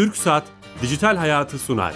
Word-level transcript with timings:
Türk 0.00 0.16
Saat 0.16 0.44
Dijital 0.82 1.16
Hayatı 1.16 1.58
sunar. 1.58 1.94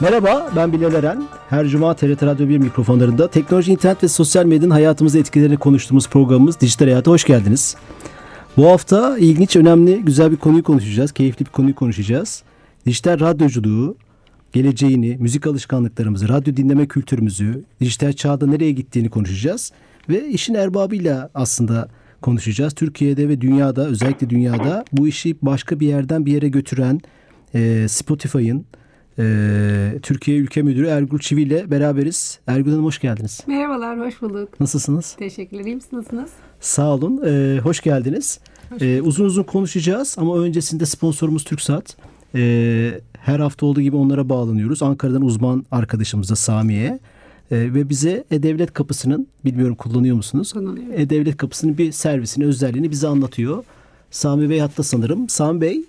Merhaba 0.00 0.50
ben 0.56 0.72
Bilal 0.72 0.94
Eren. 0.94 1.24
Her 1.50 1.66
cuma 1.66 1.94
TRT 1.94 2.22
Radyo 2.22 2.48
1 2.48 2.58
mikrofonlarında 2.58 3.30
teknoloji, 3.30 3.72
internet 3.72 4.02
ve 4.02 4.08
sosyal 4.08 4.44
medyanın 4.44 4.70
hayatımızda 4.70 5.18
etkilerini 5.18 5.56
konuştuğumuz 5.56 6.08
programımız 6.08 6.60
Dijital 6.60 6.86
Hayat'a 6.86 7.10
hoş 7.10 7.24
geldiniz. 7.24 7.76
Bu 8.56 8.66
hafta 8.66 9.18
ilginç, 9.18 9.56
önemli, 9.56 10.02
güzel 10.02 10.32
bir 10.32 10.36
konuyu 10.36 10.62
konuşacağız. 10.62 11.12
Keyifli 11.12 11.44
bir 11.46 11.50
konuyu 11.50 11.74
konuşacağız. 11.74 12.42
Dijital 12.86 13.20
radyoculuğu, 13.20 13.96
geleceğini, 14.52 15.16
müzik 15.20 15.46
alışkanlıklarımızı, 15.46 16.28
radyo 16.28 16.56
dinleme 16.56 16.86
kültürümüzü, 16.86 17.64
dijital 17.80 18.12
çağda 18.12 18.46
nereye 18.46 18.72
gittiğini 18.72 19.10
konuşacağız. 19.10 19.72
Ve 20.08 20.28
işin 20.28 20.54
erbabıyla 20.54 21.30
aslında 21.34 21.88
konuşacağız. 22.22 22.74
Türkiye'de 22.74 23.28
ve 23.28 23.40
dünyada, 23.40 23.86
özellikle 23.86 24.30
dünyada 24.30 24.84
bu 24.92 25.08
işi 25.08 25.36
başka 25.42 25.80
bir 25.80 25.86
yerden 25.86 26.26
bir 26.26 26.32
yere 26.32 26.48
götüren 26.48 27.00
e, 27.54 27.88
Spotify'ın 27.88 28.64
e, 29.18 29.98
Türkiye 30.02 30.38
Ülke 30.38 30.62
Müdürü 30.62 30.86
Ergül 30.86 31.18
Çivi 31.18 31.42
ile 31.42 31.70
beraberiz. 31.70 32.38
Ergül 32.46 32.70
Hanım 32.70 32.84
hoş 32.84 32.98
geldiniz. 32.98 33.40
Merhabalar, 33.46 34.00
hoş 34.00 34.22
bulduk. 34.22 34.60
Nasılsınız? 34.60 35.16
Teşekkürler, 35.18 35.64
iyi 35.64 35.74
misiniz? 35.74 35.92
Nasılsınız? 35.92 36.30
Sağ 36.60 36.94
olun, 36.94 37.22
e, 37.26 37.58
hoş 37.58 37.80
geldiniz. 37.80 38.40
Hoş 38.70 38.82
e, 38.82 39.02
uzun 39.02 39.24
uzun 39.24 39.42
konuşacağız 39.42 40.16
ama 40.18 40.38
öncesinde 40.38 40.86
sponsorumuz 40.86 41.44
TürkSat. 41.44 41.96
E, 42.34 43.00
her 43.18 43.40
hafta 43.40 43.66
olduğu 43.66 43.80
gibi 43.80 43.96
onlara 43.96 44.28
bağlanıyoruz. 44.28 44.82
Ankara'dan 44.82 45.22
uzman 45.22 45.64
arkadaşımıza 45.70 46.36
Sami'ye. 46.36 46.98
E, 47.50 47.56
ve 47.74 47.88
bize 47.88 48.24
E-Devlet 48.30 48.72
Kapısı'nın, 48.72 49.28
bilmiyorum 49.44 49.74
kullanıyor 49.74 50.16
musunuz? 50.16 50.52
Kullanıyorum. 50.52 50.92
E-Devlet 50.96 51.36
Kapısı'nın 51.36 51.78
bir 51.78 51.92
servisini, 51.92 52.46
özelliğini 52.46 52.90
bize 52.90 53.08
anlatıyor. 53.08 53.64
Sami 54.10 54.50
Bey 54.50 54.60
hatta 54.60 54.82
sanırım. 54.82 55.28
Sami 55.28 55.60
Bey. 55.60 55.80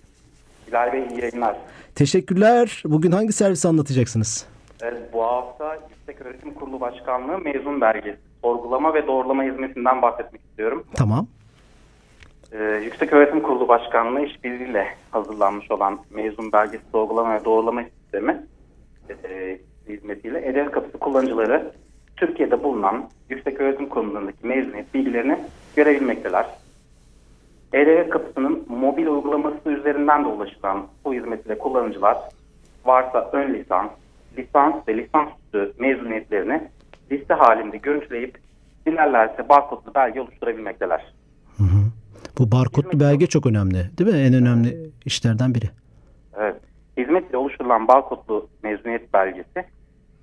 Bilal 0.68 0.94
Bey 0.94 1.08
iyi 1.12 1.22
yayınlar. 1.22 1.56
Teşekkürler. 1.96 2.84
Bugün 2.86 3.12
hangi 3.12 3.34
servisi 3.34 3.68
anlatacaksınız? 3.68 4.46
Evet, 4.82 5.14
bu 5.14 5.24
hafta 5.24 5.78
Yüksek 5.90 6.26
Öğretim 6.26 6.54
Kurulu 6.54 6.82
Başkanlığı 6.82 7.40
mezun 7.40 7.82
belgesi, 7.82 8.18
sorgulama 8.42 8.94
ve 8.94 9.08
doğrulama 9.08 9.44
hizmetinden 9.44 10.02
bahsetmek 10.02 10.42
istiyorum. 10.42 10.84
Tamam. 10.94 11.28
Ee, 12.54 12.82
Yüksek 12.84 13.14
Öğretim 13.14 13.42
Kurulu 13.42 13.68
Başkanlığı 13.68 14.22
işbirliğiyle 14.22 14.88
hazırlanmış 15.12 15.72
olan 15.72 16.00
mezun 16.10 16.52
belgesi 16.52 16.84
sorgulama 16.92 17.36
ve 17.36 17.46
doğrulama 17.46 17.84
sistemi 17.84 18.44
e, 19.10 19.58
hizmetiyle 19.88 20.48
EDEV 20.48 20.70
kapısı 20.70 20.98
kullanıcıları 20.98 21.72
Türkiye'de 22.18 22.64
bulunan 22.64 23.10
Yüksek 23.30 23.62
Öğretim 23.62 23.90
Kurumlarındaki 23.90 24.48
mezuniyet 24.48 24.94
bilgilerini 24.94 25.38
görebilmekteler. 25.76 26.46
E-Devlet 27.74 28.10
Kapısı'nın 28.10 28.66
mobil 28.70 29.08
uygulaması 29.08 29.70
üzerinden 29.70 30.24
de 30.24 30.28
ulaşılan 30.28 30.88
bu 31.06 31.14
hizmet 31.14 31.46
ile 31.46 31.58
kullanıcılar 31.58 32.18
varsa 32.86 33.30
ön 33.34 33.54
lisans, 33.54 33.92
lisans 34.38 34.76
ve 34.88 34.98
lisansüstü 34.98 35.74
mezuniyetlerini 35.80 36.62
liste 37.12 37.34
halinde 37.34 37.78
görüntüleyip 37.78 38.38
dilerlerse 38.86 39.50
barkodlu 39.50 39.96
belge 39.96 40.22
oluşturabilmekteler. 40.22 41.14
Bu 42.40 42.52
barkodlu 42.52 43.00
belge 43.00 43.28
çok 43.28 43.46
önemli 43.46 43.90
değil 43.98 44.10
mi? 44.10 44.18
En 44.18 44.34
önemli 44.34 44.90
işlerden 45.06 45.56
biri. 45.56 45.70
Evet. 46.38 46.56
Hizmet 46.98 47.30
ile 47.30 47.38
oluşturulan 47.38 47.88
barkodlu 47.88 48.50
mezuniyet 48.64 49.14
belgesi 49.14 49.66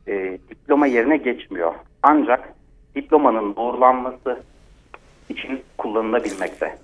e, 0.08 0.38
diploma 0.50 0.86
yerine 0.86 1.16
geçmiyor. 1.16 1.74
Ancak 2.02 2.54
diplomanın 2.94 3.56
doğrulanması 3.56 4.42
için 5.28 5.60
kullanılabilmekte. 5.78 6.78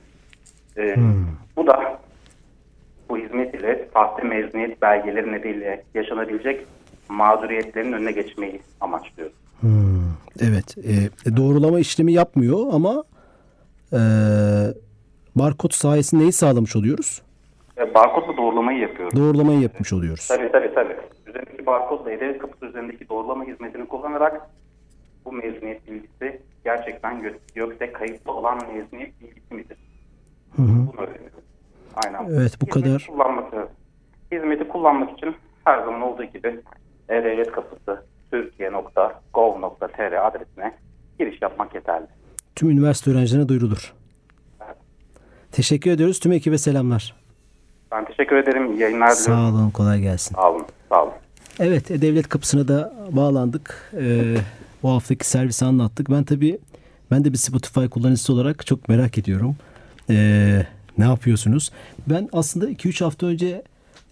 Ee, 0.76 0.96
hmm. 0.96 1.26
Bu 1.56 1.66
da 1.66 2.00
bu 3.08 3.18
hizmet 3.18 3.54
ile 3.54 3.88
sahte 3.94 4.22
mezuniyet 4.22 4.82
belgeleri 4.82 5.32
nedeniyle 5.32 5.84
yaşanabilecek 5.94 6.66
mağduriyetlerin 7.08 7.92
önüne 7.92 8.12
geçmeyi 8.12 8.60
amaçlıyor. 8.80 9.30
Hmm. 9.60 9.96
Evet. 10.40 10.76
E, 11.26 11.36
doğrulama 11.36 11.80
işlemi 11.80 12.12
yapmıyor 12.12 12.66
ama 12.72 13.04
e, 13.92 14.00
barkod 15.36 15.70
sayesinde 15.70 16.22
neyi 16.22 16.32
sağlamış 16.32 16.76
oluyoruz? 16.76 17.22
E, 17.78 17.94
barkodla 17.94 18.36
doğrulamayı 18.36 18.78
yapıyoruz. 18.78 19.18
Doğrulamayı 19.18 19.60
yapmış 19.60 19.92
oluyoruz. 19.92 20.28
Tabii 20.28 20.52
tabii 20.52 20.74
tabii. 20.74 20.96
Üzerindeki 21.26 21.66
barkodla 21.66 22.10
e 22.10 22.38
kapısı 22.38 22.66
üzerindeki 22.66 23.08
doğrulama 23.08 23.44
hizmetini 23.44 23.86
kullanarak 23.86 24.50
bu 25.24 25.32
mezuniyet 25.32 25.88
bilgisi 25.88 26.42
gerçekten 26.64 27.34
gökte 27.54 27.92
kayıtlı 27.92 28.32
olan 28.32 28.58
mezuniyet 28.74 29.20
bilgisi 29.20 29.54
midir? 29.54 29.78
Hı 30.56 30.62
hı. 30.62 30.68
Bunu 30.92 31.00
öğreniyoruz. 31.00 31.44
Aynen. 32.04 32.24
Evet 32.24 32.56
bu 32.60 32.66
hizmeti 32.66 32.88
kadar. 32.88 33.06
Kullanmak, 33.10 33.52
hizmeti 34.32 34.68
kullanmak 34.68 35.18
için 35.18 35.34
her 35.64 35.78
zaman 35.78 36.02
olduğu 36.02 36.24
gibi 36.24 36.60
E-Devlet 37.08 37.52
Kapısı 37.52 38.02
türkiye.gov.tr 38.30 40.26
adresine 40.26 40.74
giriş 41.18 41.42
yapmak 41.42 41.74
yeterli. 41.74 42.06
Tüm 42.56 42.70
üniversite 42.70 43.10
öğrencilerine 43.10 43.48
duyurulur. 43.48 43.95
Teşekkür 45.56 45.90
ediyoruz. 45.90 46.20
Tüm 46.20 46.32
ekibe 46.32 46.58
selamlar. 46.58 47.14
Ben 47.92 48.04
teşekkür 48.04 48.36
ederim. 48.36 48.72
İyi 48.72 48.80
yayınlar 48.80 49.16
diliyorum. 49.16 49.34
Sağ 49.34 49.48
olun. 49.48 49.70
Kolay 49.70 50.00
gelsin. 50.00 50.34
Sağ 50.34 50.50
olun. 50.50 50.66
Sağ 50.88 51.02
olun. 51.02 51.12
Evet. 51.58 51.88
Devlet 51.88 52.28
kapısına 52.28 52.68
da 52.68 52.92
bağlandık. 53.10 53.92
Ee, 54.00 54.36
bu 54.82 54.90
haftaki 54.90 55.28
servisi 55.28 55.64
anlattık. 55.64 56.10
Ben 56.10 56.24
tabii 56.24 56.58
ben 57.10 57.24
de 57.24 57.32
bir 57.32 57.38
Spotify 57.38 57.86
kullanıcısı 57.86 58.32
olarak 58.32 58.66
çok 58.66 58.88
merak 58.88 59.18
ediyorum. 59.18 59.56
Ee, 60.10 60.66
ne 60.98 61.04
yapıyorsunuz? 61.04 61.72
Ben 62.06 62.28
aslında 62.32 62.70
2-3 62.70 63.04
hafta 63.04 63.26
önce 63.26 63.62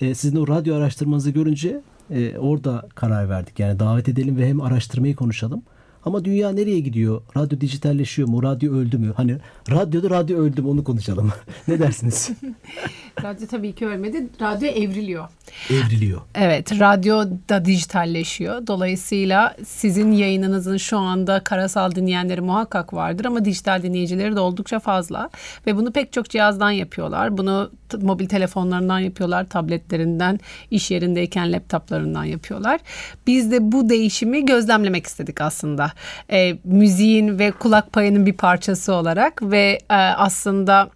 e, 0.01 0.15
sizin 0.15 0.37
o 0.37 0.49
radyo 0.49 0.77
araştırmanızı 0.77 1.31
görünce 1.31 1.81
e, 2.11 2.39
orada 2.39 2.89
karar 2.95 3.31
verdik. 3.31 3.59
Yani 3.59 3.79
davet 3.79 4.09
edelim 4.09 4.37
ve 4.37 4.49
hem 4.49 4.61
araştırmayı 4.61 5.17
konuşalım. 5.17 5.63
Ama 6.05 6.25
dünya 6.25 6.51
nereye 6.51 6.81
gidiyor? 6.81 7.23
Radyo 7.37 7.61
dijitalleşiyor 7.61 8.29
mu? 8.29 8.43
Radyo 8.43 8.75
öldü 8.75 8.99
mü? 8.99 9.13
Hani 9.17 9.37
radyoda 9.71 10.11
radyo 10.11 10.39
öldü 10.39 10.63
mü 10.63 10.69
onu 10.69 10.85
konuşalım. 10.85 11.33
ne 11.69 11.79
dersiniz? 11.79 12.31
radyo 13.23 13.47
tabii 13.47 13.73
ki 13.73 13.87
ölmedi. 13.87 14.27
Radyo 14.41 14.69
evriliyor. 14.69 15.29
Evriliyor. 15.71 16.21
Evet, 16.35 16.81
radyo 16.81 17.25
da 17.49 17.65
dijitalleşiyor. 17.65 18.67
Dolayısıyla 18.67 19.57
sizin 19.67 20.13
yayınınızın 20.13 20.77
şu 20.77 20.99
anda 20.99 21.41
karasal 21.45 21.95
dinleyenleri 21.95 22.41
muhakkak 22.41 22.95
vardır 22.95 23.25
ama 23.25 23.45
dijital 23.45 23.83
dinleyicileri 23.83 24.37
de 24.37 24.41
oldukça 24.41 24.79
fazla. 24.79 25.31
Ve 25.67 25.77
bunu 25.77 25.93
pek 25.93 26.13
çok 26.13 26.31
cihazdan 26.31 26.71
yapıyorlar. 26.71 27.39
Bunu 27.39 27.71
mobil 28.03 28.27
telefonlarından 28.27 28.99
yapıyorlar, 28.99 29.49
tabletlerinden, 29.49 30.41
iş 30.71 30.91
yerindeyken 30.91 31.53
laptoplarından 31.53 32.25
yapıyorlar. 32.25 32.81
Biz 33.27 33.53
de 33.53 33.73
bu 33.73 33.89
değişimi 33.89 34.47
gözlemlemek 34.47 35.07
istedik 35.07 35.41
aslında. 35.41 35.93
E, 36.31 36.59
müziğin 36.65 37.39
ve 37.39 37.51
kulak 37.51 37.93
payının 37.93 38.27
bir 38.27 38.33
parçası 38.33 38.95
olarak 38.95 39.43
ve 39.43 39.79
e, 39.91 39.95
aslında 39.95 40.91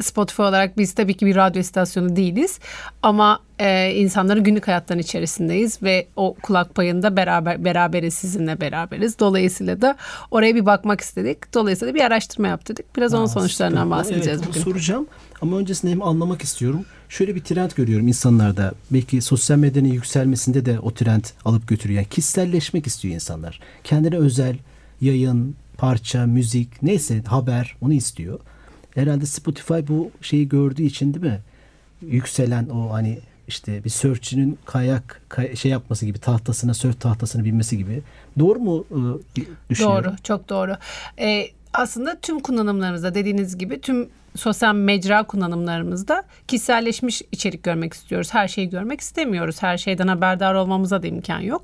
Spotify 0.00 0.42
olarak 0.42 0.78
biz 0.78 0.94
tabii 0.94 1.14
ki 1.14 1.26
bir 1.26 1.36
radyo 1.36 1.60
istasyonu 1.60 2.16
değiliz 2.16 2.58
ama 3.02 3.40
e, 3.58 3.94
insanların 3.94 4.44
günlük 4.44 4.68
hayatlarının 4.68 5.02
içerisindeyiz 5.02 5.82
ve 5.82 6.06
o 6.16 6.34
kulak 6.42 6.74
payında 6.74 7.16
beraber 7.16 7.64
beraberiz 7.64 8.14
sizinle 8.14 8.60
beraberiz. 8.60 9.18
Dolayısıyla 9.18 9.80
da 9.80 9.96
oraya 10.30 10.54
bir 10.54 10.66
bakmak 10.66 11.00
istedik. 11.00 11.54
Dolayısıyla 11.54 11.94
bir 11.94 12.00
araştırma 12.00 12.48
yaptık. 12.48 12.96
Biraz 12.96 13.14
onun 13.14 13.26
sonuçlarından 13.26 13.90
bahsedeceğiz 13.90 14.40
evet, 14.40 14.48
bugün. 14.50 14.60
Soracağım 14.60 15.06
ama 15.42 15.56
öncesinde 15.56 15.92
hem 15.92 16.02
anlamak 16.02 16.42
istiyorum. 16.42 16.84
Şöyle 17.08 17.34
bir 17.34 17.40
trend 17.40 17.70
görüyorum 17.70 18.08
insanlarda. 18.08 18.72
Belki 18.90 19.20
sosyal 19.22 19.58
medyanın 19.58 19.88
yükselmesinde 19.88 20.64
de 20.66 20.80
o 20.80 20.94
trend 20.94 21.24
alıp 21.44 21.68
götürüyor. 21.68 21.96
Yani 21.96 22.08
kişiselleşmek 22.08 22.86
istiyor 22.86 23.14
insanlar. 23.14 23.60
Kendine 23.84 24.16
özel 24.16 24.56
yayın, 25.00 25.54
parça, 25.76 26.26
müzik 26.26 26.82
neyse 26.82 27.22
haber 27.26 27.76
onu 27.80 27.92
istiyor. 27.92 28.40
Herhalde 28.94 29.26
Spotify 29.26 29.78
bu 29.88 30.10
şeyi 30.20 30.48
gördüğü 30.48 30.82
için 30.82 31.14
değil 31.14 31.26
mi? 31.26 31.40
Yükselen 32.02 32.68
o 32.68 32.92
hani 32.92 33.18
işte 33.48 33.84
bir 33.84 33.90
sörfçünün 33.90 34.58
kayak 34.64 35.20
kay, 35.28 35.56
şey 35.56 35.70
yapması 35.70 36.06
gibi 36.06 36.18
tahtasına 36.18 36.74
sörf 36.74 37.00
tahtasını 37.00 37.44
binmesi 37.44 37.78
gibi. 37.78 38.02
Doğru 38.38 38.58
mu 38.58 38.84
e, 38.90 39.40
düşünüyorum? 39.70 40.04
Doğru, 40.04 40.22
çok 40.22 40.48
doğru. 40.48 40.76
Ee, 41.18 41.46
aslında 41.72 42.20
tüm 42.20 42.40
kullanımlarımızda 42.40 43.14
dediğiniz 43.14 43.58
gibi 43.58 43.80
tüm 43.80 44.08
sosyal 44.36 44.74
mecra 44.74 45.22
kullanımlarımızda 45.22 46.24
kişiselleşmiş 46.48 47.22
içerik 47.32 47.62
görmek 47.62 47.92
istiyoruz. 47.92 48.34
Her 48.34 48.48
şeyi 48.48 48.70
görmek 48.70 49.00
istemiyoruz. 49.00 49.62
Her 49.62 49.78
şeyden 49.78 50.08
haberdar 50.08 50.54
olmamıza 50.54 51.02
da 51.02 51.06
imkan 51.06 51.40
yok. 51.40 51.62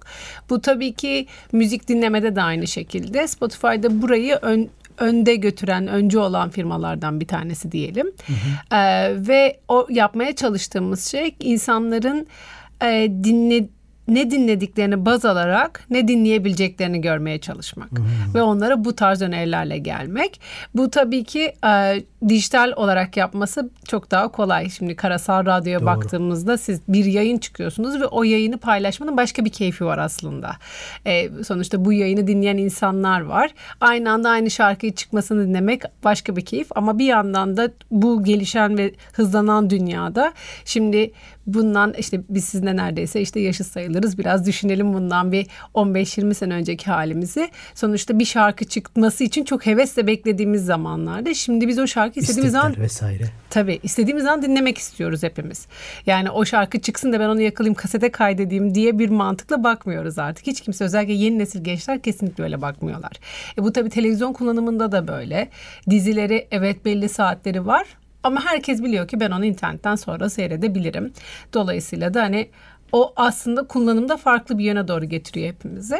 Bu 0.50 0.60
tabii 0.60 0.92
ki 0.92 1.26
müzik 1.52 1.88
dinlemede 1.88 2.36
de 2.36 2.42
aynı 2.42 2.66
şekilde. 2.66 3.28
Spotify'da 3.28 4.02
burayı 4.02 4.38
ön, 4.42 4.70
önde 4.98 5.36
götüren, 5.36 5.86
öncü 5.86 6.18
olan 6.18 6.50
firmalardan 6.50 7.20
bir 7.20 7.26
tanesi 7.26 7.72
diyelim. 7.72 8.06
Hı 8.06 8.32
hı. 8.32 8.76
Ee, 8.76 9.28
ve 9.28 9.60
o 9.68 9.86
yapmaya 9.90 10.36
çalıştığımız 10.36 11.06
şey 11.06 11.34
insanların 11.40 12.26
e, 12.82 13.08
dinle 13.24 13.68
ne 14.08 14.31
dinlediklerini 14.31 15.06
baz 15.06 15.25
alarak 15.25 15.84
ne 15.90 16.08
dinleyebileceklerini 16.08 17.00
görmeye 17.00 17.38
çalışmak 17.38 17.90
hmm. 17.90 18.34
ve 18.34 18.43
onlara 18.43 18.84
bu 18.84 18.96
tarz 18.96 19.22
önerilerle 19.22 19.78
gelmek. 19.78 20.40
Bu 20.75 20.90
tabii 20.90 21.25
ki 21.25 21.52
e, 21.66 22.02
dijital 22.28 22.72
olarak 22.76 23.16
yapması 23.16 23.70
çok 23.88 24.10
daha 24.10 24.28
kolay. 24.28 24.70
Şimdi 24.70 24.96
karasal 24.96 25.46
radyoya 25.46 25.78
Doğru. 25.78 25.87
baktığımızda 25.87 26.58
siz 26.58 26.81
bir 26.88 27.05
yayın 27.05 27.38
çıkıyorsunuz 27.38 28.00
ve 28.00 28.06
o 28.06 28.22
yayını 28.22 28.58
paylaşmanın 28.58 29.16
başka 29.16 29.44
bir 29.44 29.50
keyfi 29.50 29.84
var 29.84 29.99
aslında. 29.99 30.56
E, 31.06 31.28
sonuçta 31.44 31.84
bu 31.84 31.93
yayını 31.93 32.26
dinleyen 32.26 32.56
insanlar 32.56 33.20
var. 33.20 33.54
Aynı 33.81 34.11
anda 34.11 34.31
aynı 34.31 34.50
şarkıyı 34.50 34.94
çıkmasını 34.94 35.49
dinlemek 35.49 35.82
başka 36.04 36.37
bir 36.37 36.44
keyif 36.44 36.69
ama 36.75 36.99
bir 36.99 37.06
yandan 37.06 37.56
da 37.56 37.70
bu 37.90 38.25
gelişen 38.25 38.78
ve 38.78 38.93
hızlanan 39.12 39.70
dünyada 39.70 40.32
şimdi 40.64 41.12
bundan 41.46 41.94
işte 41.99 42.20
biz 42.28 42.44
sizinle 42.44 42.76
neredeyse 42.76 43.20
işte 43.20 43.40
yaşı 43.40 43.64
sayılırız. 43.98 44.18
Biraz 44.18 44.46
düşünelim 44.46 44.94
bundan 44.94 45.32
bir 45.32 45.46
15-20 45.74 46.34
sene 46.34 46.54
önceki 46.54 46.90
halimizi. 46.90 47.50
Sonuçta 47.74 48.18
bir 48.18 48.24
şarkı 48.24 48.64
çıkması 48.64 49.24
için 49.24 49.44
çok 49.44 49.66
hevesle 49.66 50.06
beklediğimiz 50.06 50.64
zamanlarda 50.64 51.34
şimdi 51.34 51.68
biz 51.68 51.78
o 51.78 51.86
şarkı 51.86 52.20
istediğimiz 52.20 52.54
an 52.54 52.76
vesaire. 52.76 53.24
Tabii 53.50 53.80
istediğimiz 53.82 54.26
an 54.26 54.42
dinlemek 54.42 54.78
istiyoruz 54.78 55.22
hepimiz. 55.22 55.66
Yani 56.06 56.30
o 56.30 56.44
şarkı 56.44 56.80
çıksın 56.80 57.12
da 57.12 57.20
ben 57.20 57.28
onu 57.28 57.40
yakalayayım 57.40 57.74
kasete 57.74 58.10
kaydedeyim 58.10 58.74
diye 58.74 58.98
bir 58.98 59.08
mantıkla 59.08 59.64
bakmıyoruz 59.64 60.18
artık. 60.18 60.46
Hiç 60.46 60.60
kimse 60.60 60.84
özellikle 60.84 61.14
yeni 61.14 61.38
nesil 61.38 61.64
gençler 61.64 62.02
kesinlikle 62.02 62.44
öyle 62.44 62.60
bakmıyorlar. 62.60 63.12
E 63.58 63.62
bu 63.62 63.72
tabii 63.72 63.90
televizyon 63.90 64.32
kullanımında 64.32 64.92
da 64.92 65.08
böyle. 65.08 65.48
Dizileri 65.90 66.48
evet 66.50 66.84
belli 66.84 67.08
saatleri 67.08 67.66
var 67.66 67.86
ama 68.22 68.44
herkes 68.44 68.82
biliyor 68.82 69.08
ki 69.08 69.20
ben 69.20 69.30
onu 69.30 69.44
internetten 69.44 69.96
sonra 69.96 70.30
seyredebilirim. 70.30 71.12
Dolayısıyla 71.54 72.14
da 72.14 72.22
hani 72.22 72.48
o 72.93 73.12
aslında 73.17 73.67
kullanımda 73.67 74.17
farklı 74.17 74.58
bir 74.58 74.64
yöne 74.64 74.88
doğru 74.88 75.05
getiriyor 75.05 75.49
hepimizi. 75.49 75.96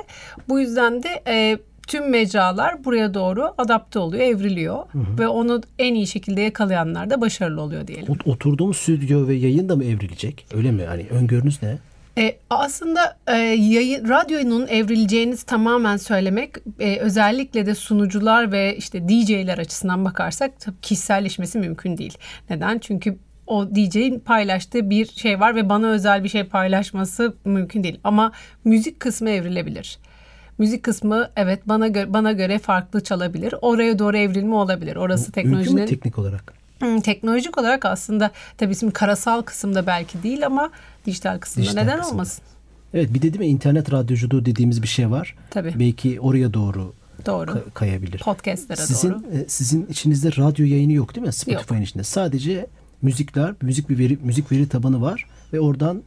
Bu 0.49 0.61
yüzden 0.61 1.03
de 1.03 1.23
e, 1.27 1.59
tüm 1.87 2.11
mecralar 2.11 2.85
buraya 2.85 3.15
doğru 3.15 3.55
adapte 3.59 3.99
oluyor, 3.99 4.23
evriliyor 4.23 4.77
hı 4.77 4.99
hı. 4.99 5.19
ve 5.19 5.29
onu 5.29 5.63
en 5.79 5.95
iyi 5.95 6.07
şekilde 6.07 6.41
yakalayanlar 6.41 7.11
da 7.11 7.21
başarılı 7.21 7.61
oluyor 7.61 7.87
diyelim. 7.87 8.17
Oturduğumuz 8.27 8.77
stüdyo 8.77 9.29
ve 9.29 9.35
yayın 9.35 9.69
da 9.69 9.77
mı 9.77 9.85
evrilecek? 9.85 10.47
Öyle 10.55 10.71
mi? 10.71 10.85
Hani 10.85 11.07
öngörünüz 11.11 11.63
ne? 11.63 11.79
E, 12.19 12.37
aslında 12.51 13.17
e, 13.27 13.37
yayın, 13.37 14.09
radyonun 14.09 14.67
evrileceğiniz 14.67 15.43
tamamen 15.43 15.97
söylemek 15.97 16.55
e, 16.81 16.97
özellikle 16.97 17.67
de 17.67 17.75
sunucular 17.75 18.53
ve 18.53 18.77
işte 18.77 19.09
DJ'ler 19.09 19.59
açısından 19.59 20.05
bakarsak 20.05 20.53
kişiselleşmesi 20.83 21.59
mümkün 21.59 21.99
değil. 21.99 22.19
Neden? 22.51 22.79
Çünkü 22.79 23.17
o 23.49 23.75
DJ'in 23.75 24.21
paylaştığı 24.21 24.91
bir 24.91 25.07
şey 25.07 25.41
var 25.41 25.55
ve 25.55 25.69
bana 25.69 25.87
özel 25.87 26.25
bir 26.25 26.29
şey 26.29 26.45
paylaşması 26.45 27.35
mümkün 27.45 27.85
değil. 27.85 28.01
Ama 28.05 28.33
müzik 28.65 29.01
kısmı 29.01 29.31
evrilebilir. 29.31 29.99
Müzik 30.59 30.83
kısmı 30.83 31.31
evet 31.37 31.61
bana 31.67 31.89
göre 31.89 32.13
bana 32.13 32.33
göre 32.33 32.59
farklı 32.59 33.05
çalabilir. 33.05 33.55
Oraya 33.61 33.99
doğru 33.99 34.17
evrilme 34.17 34.55
olabilir. 34.55 34.97
Orası 34.97 35.33
teknolojinin 35.33 35.75
Mümkün 35.75 35.95
mü 35.95 36.01
teknik 36.01 36.19
olarak? 36.19 36.53
Hmm, 36.79 37.01
teknolojik 37.01 37.59
olarak 37.59 37.85
aslında 37.85 38.31
tabii 38.59 38.71
bizim 38.71 38.91
karasal 38.91 39.43
kısımda 39.43 39.87
belki 39.87 40.23
değil 40.23 40.47
ama 40.47 40.71
dijital 41.07 41.39
kısımda 41.39 41.67
dijital 41.67 41.83
neden 41.83 41.99
kısımda. 41.99 42.15
olmasın? 42.15 42.45
Evet 42.95 43.15
bir 43.15 43.19
de 43.19 43.23
değil 43.23 43.39
mi 43.39 43.47
internet 43.47 43.93
radyoculuğu 43.93 44.45
dediğimiz 44.45 44.83
bir 44.83 44.89
şey 44.89 45.11
var. 45.11 45.37
Tabii. 45.51 45.75
Belki 45.79 46.21
oraya 46.21 46.55
doğru 46.55 46.93
Doğru. 47.27 47.51
Ka- 47.51 47.71
kayabilir. 47.75 48.19
Podcastlere 48.19 48.81
sizin, 48.81 49.11
doğru. 49.11 49.21
E, 49.21 49.49
sizin 49.49 49.87
içinizde 49.87 50.29
radyo 50.29 50.67
yayını 50.67 50.93
yok 50.93 51.15
değil 51.15 51.27
mi? 51.27 51.33
Spotify'ın 51.33 51.83
içinde. 51.83 52.03
Sadece 52.05 52.67
müzikler, 53.03 53.55
müzik 53.63 53.89
bir 53.89 53.99
veri, 53.99 54.19
müzik 54.23 54.53
veri 54.53 54.69
tabanı 54.69 55.03
var 55.03 55.27
ve 55.53 55.61
oradan 55.61 56.03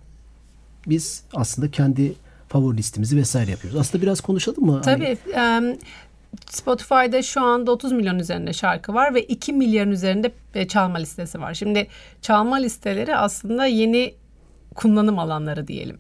biz 0.88 1.24
aslında 1.34 1.72
kendi 1.72 2.14
favori 2.50 2.78
listemizi 2.78 3.18
vesaire 3.18 3.52
yapıyoruz. 3.52 3.80
Aslında 3.80 4.02
biraz 4.02 4.22
konuşalım 4.22 4.66
mı? 4.66 4.82
Tabii. 4.82 5.18
Hani... 5.34 5.72
Um, 5.72 5.78
Spotify'da 6.50 7.22
şu 7.22 7.42
anda 7.42 7.72
30 7.72 7.92
milyon 7.92 8.20
üzerinde 8.20 8.54
şarkı 8.54 8.94
var 8.94 9.14
ve 9.14 9.24
2 9.24 9.54
milyarın 9.54 9.92
üzerinde 9.92 10.32
e, 10.56 10.68
çalma 10.68 10.98
listesi 10.98 11.42
var. 11.42 11.54
Şimdi 11.54 11.88
çalma 12.22 12.56
listeleri 12.56 13.16
aslında 13.16 13.66
yeni 13.66 14.14
kullanım 14.76 15.20
alanları 15.20 15.68
diyelim. 15.68 15.98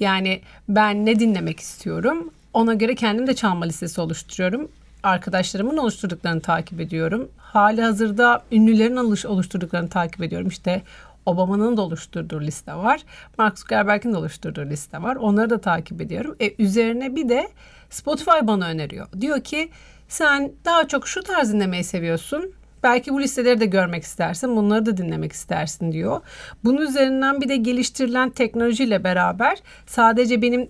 Yani 0.00 0.40
ben 0.68 1.06
ne 1.06 1.18
dinlemek 1.18 1.60
istiyorum? 1.60 2.30
Ona 2.52 2.74
göre 2.74 2.94
kendim 2.94 3.26
de 3.26 3.34
çalma 3.34 3.64
listesi 3.64 4.00
oluşturuyorum. 4.00 4.68
Arkadaşlarımın 5.04 5.76
oluşturduklarını 5.76 6.40
takip 6.40 6.80
ediyorum. 6.80 7.28
Hali 7.36 7.82
hazırda 7.82 8.42
ünlülerin 8.52 9.26
oluşturduklarını 9.26 9.88
takip 9.88 10.22
ediyorum. 10.22 10.48
İşte 10.48 10.82
Obama'nın 11.26 11.76
da 11.76 11.82
oluşturduğu 11.82 12.40
liste 12.40 12.74
var. 12.74 13.00
Mark 13.38 13.58
Zuckerberg'in 13.58 14.12
de 14.12 14.16
oluşturduğu 14.16 14.64
liste 14.64 15.02
var. 15.02 15.16
Onları 15.16 15.50
da 15.50 15.60
takip 15.60 16.00
ediyorum. 16.00 16.36
E, 16.40 16.54
üzerine 16.58 17.16
bir 17.16 17.28
de 17.28 17.48
Spotify 17.90 18.38
bana 18.42 18.68
öneriyor. 18.68 19.06
Diyor 19.20 19.40
ki 19.40 19.68
sen 20.08 20.52
daha 20.64 20.88
çok 20.88 21.08
şu 21.08 21.22
tarz 21.22 21.52
dinlemeyi 21.52 21.84
seviyorsun. 21.84 22.52
Belki 22.82 23.12
bu 23.12 23.20
listeleri 23.20 23.60
de 23.60 23.66
görmek 23.66 24.02
istersin. 24.02 24.56
Bunları 24.56 24.86
da 24.86 24.96
dinlemek 24.96 25.32
istersin 25.32 25.92
diyor. 25.92 26.20
Bunun 26.64 26.80
üzerinden 26.80 27.40
bir 27.40 27.48
de 27.48 27.56
geliştirilen 27.56 28.30
teknolojiyle 28.30 29.04
beraber 29.04 29.58
sadece 29.86 30.42
benim 30.42 30.68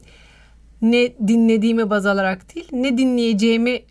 ne 0.83 1.13
dinlediğimi 1.29 1.91
baz 1.91 2.07
alarak 2.07 2.55
değil, 2.55 2.69
ne 2.73 2.99
dinleyeceğimi 2.99 3.83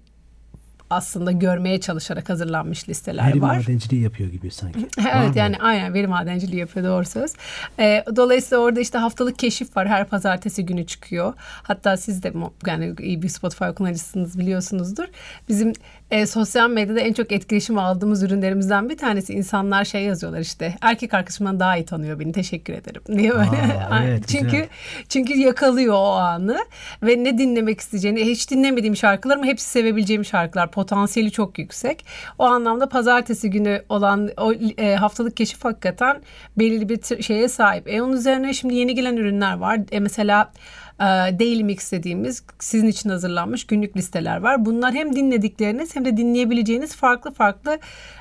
aslında 0.90 1.32
görmeye 1.32 1.80
çalışarak 1.80 2.30
hazırlanmış 2.30 2.90
listeler 2.90 3.28
veri 3.28 3.42
var. 3.42 3.56
Veri 3.56 3.60
madenciliği 3.60 4.02
yapıyor 4.02 4.30
gibi 4.30 4.52
sanki. 4.52 4.80
evet 5.14 5.36
yani 5.36 5.58
aynen 5.60 5.94
veri 5.94 6.08
madenciliği 6.08 6.60
yapıyor 6.60 6.86
doğru 6.86 7.06
söz. 7.06 7.34
E, 7.80 8.04
dolayısıyla 8.16 8.64
orada 8.64 8.80
işte 8.80 8.98
haftalık 8.98 9.40
keşif 9.40 9.78
var. 9.78 9.88
Her 9.88 10.08
pazartesi 10.08 10.66
günü 10.66 10.86
çıkıyor. 10.86 11.34
Hatta 11.64 11.98
siz 11.98 12.24
de 12.24 12.34
yani 12.68 12.94
iyi 13.00 13.22
bir 13.22 13.30
Spotify 13.30 13.66
kullanıcısınız 13.66 14.40
biliyorsunuzdur. 14.40 15.06
Bizim 15.50 15.74
e, 16.12 16.26
sosyal 16.26 16.70
medyada 16.70 17.00
en 17.00 17.14
çok 17.14 17.32
etkileşim 17.32 17.78
aldığımız 17.78 18.24
ürünlerimizden 18.24 18.90
bir 18.90 18.98
tanesi 18.98 19.34
insanlar 19.34 19.86
şey 19.86 20.04
yazıyorlar 20.04 20.40
işte 20.40 20.76
erkek 20.82 21.14
arkadaşımdan 21.14 21.60
daha 21.60 21.78
iyi 21.78 21.86
tanıyor 21.86 22.20
beni 22.20 22.32
teşekkür 22.32 22.74
ederim 22.74 23.02
diye 23.18 23.32
böyle. 23.32 23.84
Aa, 23.90 24.04
evet, 24.08 24.24
çünkü 24.28 24.46
güzel. 24.52 24.68
çünkü 25.10 25.34
yakalıyor 25.40 25.94
o 25.94 26.12
anı 26.12 26.58
ve 27.04 27.24
ne 27.24 27.38
dinlemek 27.38 27.80
isteyeceğini 27.80 28.26
hiç 28.26 28.52
dinlemediğim 28.52 28.96
şarkılar 28.96 29.36
ama 29.36 29.46
hepsi 29.46 29.70
sevebileceğim 29.70 30.26
şarkılar 30.26 30.72
potansiyeli 30.74 31.32
çok 31.32 31.60
yüksek. 31.60 32.06
O 32.40 32.44
anlamda 32.44 32.90
pazartesi 32.90 33.50
günü 33.50 33.84
olan 33.90 34.30
o 34.38 34.54
e, 34.54 34.96
haftalık 34.96 35.38
keşif 35.38 35.66
hakikaten 35.66 36.22
belirli 36.58 36.90
bir 36.90 37.24
şeye 37.24 37.48
sahip. 37.48 37.88
E 37.88 38.02
onun 38.02 38.14
üzerine 38.14 38.54
şimdi 38.54 38.76
yeni 38.76 38.96
gelen 38.96 39.18
ürünler 39.18 39.58
var. 39.58 39.80
E 39.92 40.00
mesela 40.00 40.52
e, 41.00 41.04
Daily 41.40 41.64
Mix 41.64 41.92
dediğimiz 41.92 42.44
sizin 42.60 42.88
için 42.88 43.10
hazırlanmış 43.10 43.68
günlük 43.68 43.98
listeler 43.98 44.38
var. 44.38 44.66
Bunlar 44.66 44.94
hem 44.94 45.16
dinledikleriniz 45.16 45.96
hem 45.96 46.06
de 46.06 46.18
dinleyebileceğiniz 46.18 46.96
farklı 46.96 47.32
farklı 47.32 47.80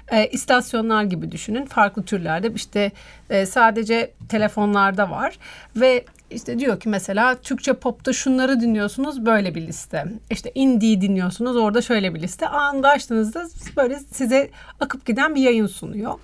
e, 0.09 0.27
istasyonlar 0.27 1.05
gibi 1.05 1.33
düşünün. 1.33 1.67
Farklı 1.67 2.03
türlerde 2.03 2.53
işte 2.55 2.93
e, 3.31 3.47
sadece 3.47 4.13
telefonlarda 4.29 5.11
var 5.11 5.39
ve 5.77 6.05
işte 6.35 6.59
diyor 6.59 6.81
ki 6.81 6.89
mesela 6.89 7.35
Türkçe 7.35 7.73
popta 7.73 8.13
şunları 8.13 8.61
dinliyorsunuz 8.61 9.27
böyle 9.27 9.55
bir 9.55 9.67
liste. 9.67 10.05
İşte 10.31 10.53
indie 10.55 11.01
dinliyorsunuz 11.01 11.57
orada 11.57 11.83
şöyle 11.83 12.15
bir 12.15 12.21
liste. 12.21 12.49
Anında 12.49 12.89
açtığınızda 12.89 13.45
böyle 13.77 13.99
size 13.99 14.51
akıp 14.81 15.07
giden 15.07 15.35
bir 15.35 15.41
yayın 15.41 15.67
sunuyor. 15.67 16.15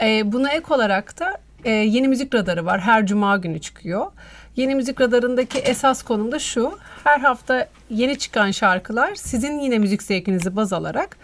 E, 0.00 0.32
buna 0.32 0.52
ek 0.52 0.74
olarak 0.74 1.20
da 1.20 1.38
e, 1.64 1.70
yeni 1.70 2.08
müzik 2.08 2.34
radarı 2.34 2.66
var. 2.66 2.80
Her 2.80 3.06
cuma 3.06 3.36
günü 3.36 3.60
çıkıyor. 3.60 4.06
Yeni 4.56 4.74
müzik 4.74 5.00
radarındaki 5.00 5.58
esas 5.58 6.02
konum 6.02 6.32
da 6.32 6.38
şu. 6.38 6.78
Her 7.04 7.20
hafta 7.20 7.68
yeni 7.90 8.18
çıkan 8.18 8.50
şarkılar 8.50 9.14
sizin 9.14 9.58
yine 9.60 9.78
müzik 9.78 10.02
zevkinizi 10.02 10.56
baz 10.56 10.72
alarak 10.72 11.16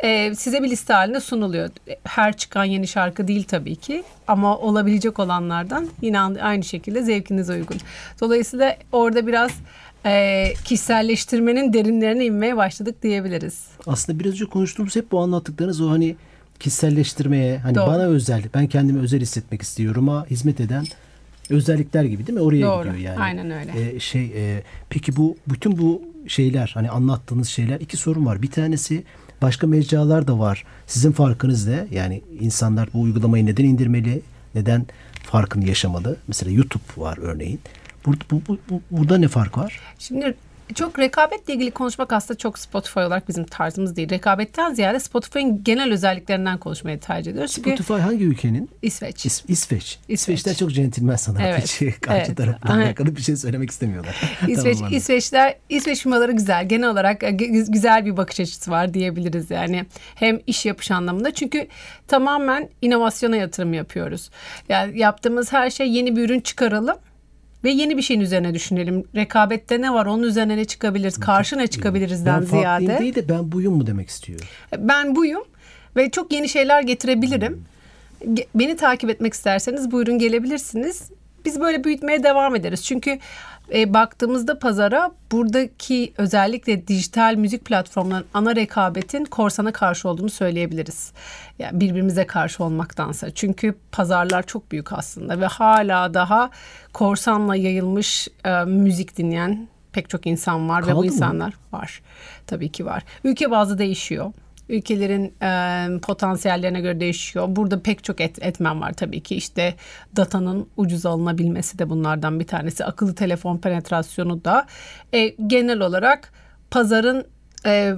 e, 0.00 0.34
size 0.34 0.62
bir 0.62 0.70
liste 0.70 0.92
halinde 0.92 1.20
sunuluyor. 1.20 1.70
Her 2.04 2.36
çıkan 2.36 2.64
yeni 2.64 2.88
şarkı 2.88 3.28
değil 3.28 3.44
tabii 3.44 3.76
ki 3.76 4.04
ama 4.28 4.58
olabilecek 4.58 5.18
olanlardan 5.18 5.88
yine 6.02 6.20
aynı 6.20 6.64
şekilde 6.64 7.02
zevkinize 7.02 7.52
uygun. 7.52 7.76
Dolayısıyla 8.20 8.76
orada 8.92 9.26
biraz 9.26 9.50
e, 10.06 10.44
kişiselleştirmenin 10.64 11.72
derinlerine 11.72 12.24
inmeye 12.24 12.56
başladık 12.56 13.02
diyebiliriz. 13.02 13.64
Aslında 13.86 14.18
biraz 14.18 14.32
önce 14.32 14.44
konuştuğumuz 14.44 14.96
hep 14.96 15.12
bu 15.12 15.20
anlattıklarınız 15.20 15.80
o 15.80 15.90
hani 15.90 16.16
kişiselleştirmeye 16.60 17.58
hani 17.58 17.74
Doğru. 17.74 17.86
bana 17.86 18.02
özel 18.02 18.42
ben 18.54 18.66
kendimi 18.66 19.00
özel 19.00 19.20
hissetmek 19.20 19.62
istiyorum'a 19.62 20.26
hizmet 20.30 20.60
eden 20.60 20.84
özellikler 21.50 22.04
gibi 22.04 22.26
değil 22.26 22.38
mi? 22.38 22.44
Oraya 22.44 22.66
Doğru. 22.66 22.84
gidiyor 22.84 22.98
yani. 22.98 23.20
Aynen 23.20 23.50
öyle. 23.50 23.94
Ee, 23.94 24.00
şey 24.00 24.32
e, 24.34 24.62
peki 24.90 25.16
bu 25.16 25.36
bütün 25.46 25.78
bu 25.78 26.02
şeyler 26.26 26.70
hani 26.74 26.90
anlattığınız 26.90 27.48
şeyler 27.48 27.80
iki 27.80 27.96
sorun 27.96 28.26
var. 28.26 28.42
Bir 28.42 28.50
tanesi 28.50 29.04
başka 29.42 29.66
mecralar 29.66 30.26
da 30.28 30.38
var. 30.38 30.64
Sizin 30.86 31.12
farkınız 31.12 31.66
ne? 31.66 31.86
Yani 31.90 32.22
insanlar 32.40 32.88
bu 32.94 33.00
uygulamayı 33.00 33.46
neden 33.46 33.64
indirmeli? 33.64 34.22
Neden 34.54 34.86
farkını 35.22 35.68
yaşamalı? 35.68 36.16
Mesela 36.28 36.52
YouTube 36.52 36.82
var 36.96 37.18
örneğin. 37.18 37.60
Burada, 38.06 38.24
bu, 38.30 38.42
bu, 38.48 38.58
bu, 38.70 38.80
burada 38.90 39.18
ne 39.18 39.28
fark 39.28 39.58
var? 39.58 39.80
Şimdi 39.98 40.34
Çok 40.74 40.98
rekabetle 40.98 41.54
ilgili 41.54 41.70
konuşmak 41.70 42.12
aslında 42.12 42.38
çok 42.38 42.58
Spotify 42.58 42.98
olarak 43.00 43.28
bizim 43.28 43.44
tarzımız 43.44 43.96
değil. 43.96 44.10
Rekabetten 44.10 44.74
ziyade 44.74 45.00
Spotify'ın 45.00 45.64
genel 45.64 45.92
özelliklerinden 45.92 46.58
konuşmayı 46.58 47.00
tercih 47.00 47.30
ediyoruz. 47.32 47.52
Çünkü 47.52 47.70
Spotify 47.70 47.92
hangi 47.92 48.24
ülkenin? 48.24 48.70
İsveç. 48.82 49.26
İs- 49.26 49.44
İsveç. 49.48 49.98
İsveçler 50.08 50.54
çok 50.54 50.72
centilmen 50.72 51.16
sanırım. 51.16 51.44
Evet. 51.44 51.80
Karşı 52.00 52.24
Evet. 52.26 52.36
tarafla 52.36 52.74
alakalı 52.74 53.16
bir 53.16 53.22
şey 53.22 53.36
söylemek 53.36 53.70
istemiyorlar. 53.70 54.16
İsveç, 54.48 54.76
Tamam. 54.78 54.92
İsveçler, 54.92 55.54
İsveç 55.68 56.02
firmaları 56.02 56.32
güzel. 56.32 56.68
Genel 56.68 56.90
olarak 56.90 57.22
e, 57.22 57.26
gü- 57.28 57.72
güzel 57.72 58.06
bir 58.06 58.16
bakış 58.16 58.40
açısı 58.40 58.70
var 58.70 58.94
diyebiliriz 58.94 59.50
yani. 59.50 59.84
Hem 60.14 60.40
iş 60.46 60.66
yapış 60.66 60.90
anlamında. 60.90 61.34
Çünkü 61.34 61.66
tamamen 62.08 62.68
inovasyona 62.82 63.36
yatırım 63.36 63.74
yapıyoruz. 63.74 64.30
Yani 64.68 64.98
yaptığımız 64.98 65.52
her 65.52 65.70
şey 65.70 65.92
yeni 65.92 66.16
bir 66.16 66.22
ürün 66.24 66.40
çıkaralım 66.40 66.96
ve 67.64 67.70
yeni 67.70 67.96
bir 67.96 68.02
şeyin 68.02 68.20
üzerine 68.20 68.54
düşünelim. 68.54 69.04
Rekabette 69.16 69.80
ne 69.80 69.92
var 69.92 70.06
onun 70.06 70.22
üzerine 70.22 70.56
ne 70.56 70.64
çıkabiliriz, 70.64 71.20
karşı 71.20 71.58
ne 71.58 71.66
çıkabilirizden 71.66 72.40
ben 72.40 72.46
ziyade. 72.46 72.98
değil 72.98 73.14
de 73.14 73.28
ben 73.28 73.52
buyum 73.52 73.74
mu 73.76 73.86
demek 73.86 74.08
istiyor. 74.08 74.40
Ben 74.78 75.16
buyum 75.16 75.42
ve 75.96 76.10
çok 76.10 76.32
yeni 76.32 76.48
şeyler 76.48 76.82
getirebilirim. 76.82 77.64
Ge- 78.24 78.46
Beni 78.54 78.76
takip 78.76 79.10
etmek 79.10 79.34
isterseniz 79.34 79.92
buyurun 79.92 80.18
gelebilirsiniz. 80.18 81.10
Biz 81.44 81.60
böyle 81.60 81.84
büyütmeye 81.84 82.22
devam 82.22 82.56
ederiz. 82.56 82.84
Çünkü 82.84 83.18
e, 83.72 83.94
baktığımızda 83.94 84.58
pazara 84.58 85.10
buradaki 85.32 86.12
özellikle 86.18 86.88
dijital 86.88 87.34
müzik 87.34 87.64
platformlarının 87.64 88.26
ana 88.34 88.56
rekabetin 88.56 89.24
korsana 89.24 89.72
karşı 89.72 90.08
olduğunu 90.08 90.30
söyleyebiliriz. 90.30 91.12
Yani 91.58 91.80
birbirimize 91.80 92.26
karşı 92.26 92.64
olmaktansa. 92.64 93.30
Çünkü 93.30 93.74
pazarlar 93.92 94.46
çok 94.46 94.70
büyük 94.72 94.92
aslında 94.92 95.40
ve 95.40 95.46
hala 95.46 96.14
daha 96.14 96.50
korsanla 96.92 97.56
yayılmış 97.56 98.28
e, 98.44 98.64
müzik 98.64 99.16
dinleyen 99.16 99.68
pek 99.92 100.10
çok 100.10 100.26
insan 100.26 100.68
var 100.68 100.82
ve 100.82 100.86
Kaldı 100.86 100.96
bu 100.96 101.00
mı? 101.00 101.06
insanlar 101.06 101.54
var. 101.72 102.02
Tabii 102.46 102.72
ki 102.72 102.86
var. 102.86 103.02
Ülke 103.24 103.50
bazı 103.50 103.78
değişiyor. 103.78 104.32
Ülkelerin 104.68 105.34
e, 105.42 106.00
potansiyellerine 106.00 106.80
göre 106.80 107.00
değişiyor. 107.00 107.46
Burada 107.48 107.82
pek 107.82 108.04
çok 108.04 108.20
et, 108.20 108.38
etmen 108.42 108.80
var 108.80 108.92
tabii 108.92 109.20
ki. 109.20 109.36
İşte 109.36 109.74
datanın 110.16 110.68
ucuz 110.76 111.06
alınabilmesi 111.06 111.78
de 111.78 111.90
bunlardan 111.90 112.40
bir 112.40 112.46
tanesi. 112.46 112.84
Akıllı 112.84 113.14
telefon 113.14 113.58
penetrasyonu 113.58 114.44
da. 114.44 114.66
E, 115.12 115.28
genel 115.28 115.80
olarak 115.80 116.32
pazarın 116.70 117.26
e, 117.66 117.94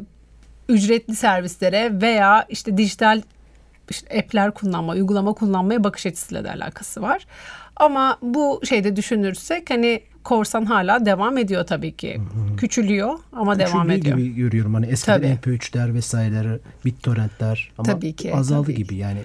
ücretli 0.68 1.14
servislere 1.16 2.00
veya 2.00 2.46
işte 2.48 2.76
dijital 2.76 3.22
işte 3.90 4.18
app'ler 4.18 4.50
kullanma, 4.50 4.92
uygulama 4.92 5.32
kullanmaya 5.32 5.84
bakış 5.84 6.06
açısıyla 6.06 6.44
da 6.44 6.50
alakası 6.50 7.02
var. 7.02 7.26
Ama 7.76 8.18
bu 8.22 8.60
şeyde 8.64 8.96
düşünürsek 8.96 9.70
hani 9.70 10.02
korsan 10.26 10.64
hala 10.64 11.06
devam 11.06 11.38
ediyor 11.38 11.66
tabii 11.66 11.96
ki. 11.96 12.20
Küçülüyor 12.56 13.14
ama 13.32 13.58
devam 13.58 13.82
Küçüldüğü 13.88 14.00
ediyor. 14.00 14.18
gibi 14.18 14.34
görüyorum. 14.34 14.74
Hani 14.74 14.86
eskiden 14.86 15.16
Tabii. 15.20 15.26
MP3'ler 15.56 15.94
vesaireler, 15.94 16.58
BitTorrent'ler 16.84 17.70
ama 17.78 17.92
Tabii 17.92 18.12
ki, 18.12 18.34
azaldı 18.34 18.62
tabii. 18.66 18.74
gibi 18.74 18.94
yani. 18.96 19.18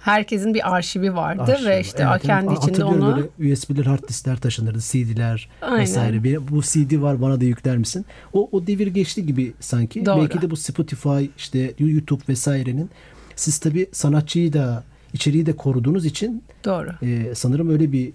Herkesin 0.00 0.54
bir 0.54 0.74
arşivi 0.74 1.14
vardı 1.14 1.42
Arşiv 1.52 1.66
ve 1.66 1.80
işte 1.80 2.06
Evet, 2.10 2.22
kendi 2.22 2.52
evet. 2.52 2.62
içinde 2.62 2.84
onu 2.84 3.16
böyle 3.38 3.52
USB'ler, 3.52 3.84
hard 3.86 4.08
diskler 4.08 4.36
taşınırdı, 4.36 4.78
CD'ler 4.80 5.48
Aynen. 5.62 5.80
vesaire. 5.80 6.24
Benim, 6.24 6.48
bu 6.48 6.62
CD 6.62 7.00
var 7.02 7.20
bana 7.20 7.40
da 7.40 7.44
yükler 7.44 7.76
misin? 7.76 8.06
O, 8.32 8.48
o 8.52 8.66
devir 8.66 8.86
geçti 8.86 9.26
gibi 9.26 9.52
sanki. 9.60 10.06
Doğru. 10.06 10.20
Belki 10.20 10.42
de 10.42 10.50
bu 10.50 10.56
Spotify, 10.56 11.24
işte 11.38 11.72
YouTube 11.78 12.22
vesairenin 12.28 12.90
siz 13.36 13.58
tabii 13.58 13.86
sanatçıyı 13.92 14.52
da 14.52 14.84
içeriği 15.12 15.46
de 15.46 15.52
koruduğunuz 15.56 16.06
için 16.06 16.42
doğru. 16.64 16.90
e, 17.02 17.34
sanırım 17.34 17.70
öyle 17.70 17.92
bir 17.92 18.12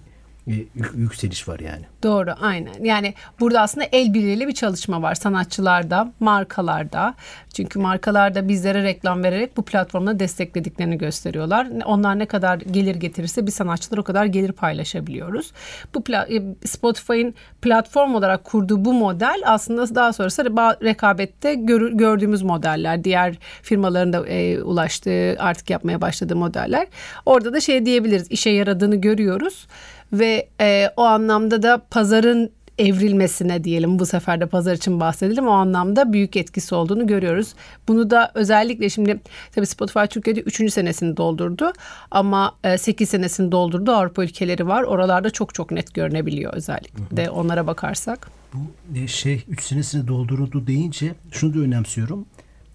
yük- 0.50 0.94
yükseliş 0.96 1.48
var 1.48 1.60
yani. 1.60 1.82
Doğru 2.02 2.30
aynen. 2.40 2.84
Yani 2.84 3.14
burada 3.40 3.60
aslında 3.60 3.86
el 3.92 4.14
birliğiyle 4.14 4.48
bir 4.48 4.52
çalışma 4.52 5.02
var 5.02 5.14
sanatçılarda, 5.14 6.12
markalarda. 6.20 7.14
Çünkü 7.54 7.78
markalarda 7.78 8.48
bizlere 8.48 8.82
reklam 8.82 9.22
vererek 9.22 9.56
bu 9.56 9.62
platformları 9.64 10.18
desteklediklerini 10.18 10.98
gösteriyorlar. 10.98 11.68
Onlar 11.84 12.18
ne 12.18 12.26
kadar 12.26 12.56
gelir 12.58 12.94
getirirse 12.94 13.46
bir 13.46 13.52
sanatçılar 13.52 13.98
o 13.98 14.02
kadar 14.02 14.24
gelir 14.24 14.52
paylaşabiliyoruz. 14.52 15.52
Bu 15.94 15.98
pla- 15.98 16.36
e, 16.36 16.66
Spotify'ın 16.66 17.34
platform 17.62 18.14
olarak 18.14 18.44
kurduğu 18.44 18.84
bu 18.84 18.92
model 18.92 19.42
aslında 19.46 19.94
daha 19.94 20.12
sonrası 20.12 20.44
rekabette 20.84 21.54
gör- 21.54 21.92
gördüğümüz 21.92 22.42
modeller. 22.42 23.04
Diğer 23.04 23.34
firmaların 23.62 24.12
da 24.12 24.26
e, 24.28 24.62
ulaştığı 24.62 25.36
artık 25.38 25.70
yapmaya 25.70 26.00
başladığı 26.00 26.36
modeller. 26.36 26.86
Orada 27.26 27.52
da 27.52 27.60
şey 27.60 27.86
diyebiliriz 27.86 28.30
işe 28.30 28.50
yaradığını 28.50 28.96
görüyoruz 28.96 29.66
ve 30.12 30.48
e, 30.60 30.90
o 30.96 31.02
anlamda 31.02 31.62
da 31.62 31.82
pazarın 31.90 32.50
evrilmesine 32.80 33.64
diyelim 33.64 33.98
bu 33.98 34.06
sefer 34.06 34.40
de 34.40 34.46
pazar 34.46 34.74
için 34.74 35.00
bahsedelim 35.00 35.48
o 35.48 35.50
anlamda 35.50 36.12
büyük 36.12 36.36
etkisi 36.36 36.74
olduğunu 36.74 37.06
görüyoruz. 37.06 37.54
Bunu 37.88 38.10
da 38.10 38.32
özellikle 38.34 38.90
şimdi 38.90 39.20
tabii 39.54 39.66
Spotify 39.66 40.04
Türkiye'de 40.10 40.40
3. 40.40 40.72
senesini 40.72 41.16
doldurdu 41.16 41.72
ama 42.10 42.56
8 42.78 43.08
senesini 43.08 43.52
doldurdu 43.52 43.92
Avrupa 43.92 44.24
ülkeleri 44.24 44.66
var. 44.66 44.82
Oralarda 44.82 45.30
çok 45.30 45.54
çok 45.54 45.70
net 45.70 45.94
görünebiliyor 45.94 46.52
özellikle 46.54 47.16
de 47.16 47.30
onlara 47.30 47.66
bakarsak. 47.66 48.30
Bu 48.54 48.58
e, 48.98 49.06
şey 49.06 49.44
3 49.48 49.62
senesini 49.62 50.08
dolduruldu 50.08 50.66
deyince 50.66 51.14
şunu 51.30 51.54
da 51.54 51.58
önemsiyorum. 51.58 52.26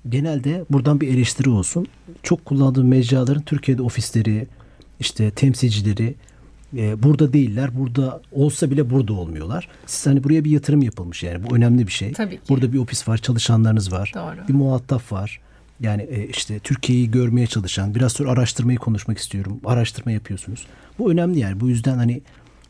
Genelde 0.09 0.65
buradan 0.69 1.01
bir 1.01 1.07
eleştiri 1.07 1.49
olsun. 1.49 1.87
Çok 2.23 2.45
kullandığım 2.45 2.87
mecraların 2.87 3.43
Türkiye'de 3.43 3.81
ofisleri, 3.81 4.47
işte 4.99 5.31
temsilcileri 5.31 6.15
e, 6.77 7.03
burada 7.03 7.34
değiller. 7.34 7.70
Burada 7.77 8.22
olsa 8.32 8.72
bile 8.72 8.89
burada 8.89 9.13
olmuyorlar. 9.13 9.67
Siz 9.86 10.08
hani 10.08 10.24
buraya 10.24 10.44
bir 10.44 10.51
yatırım 10.51 10.82
yapılmış 10.82 11.24
yani. 11.24 11.44
Bu 11.44 11.55
önemli 11.55 11.88
bir 11.88 11.91
şey. 11.91 12.12
Tabii 12.12 12.36
ki. 12.36 12.41
Burada 12.50 12.74
bir 12.74 12.79
ofis 12.79 13.08
var, 13.08 13.17
çalışanlarınız 13.17 13.91
var. 13.91 14.12
Doğru. 14.15 14.48
Bir 14.48 14.53
muhatap 14.53 15.12
var. 15.12 15.39
Yani 15.79 16.01
e, 16.01 16.27
işte 16.27 16.60
Türkiye'yi 16.60 17.12
görmeye 17.12 17.48
çalışan, 17.48 17.96
biraz 17.96 18.12
sonra 18.12 18.32
araştırmayı 18.32 18.77
konuşmak 18.77 19.17
istiyorum. 19.17 19.60
Araştırma 19.65 20.12
yapıyorsunuz. 20.12 20.67
Bu 21.00 21.12
önemli 21.12 21.39
yani. 21.39 21.60
Bu 21.60 21.70
yüzden 21.70 21.98
hani 21.98 22.22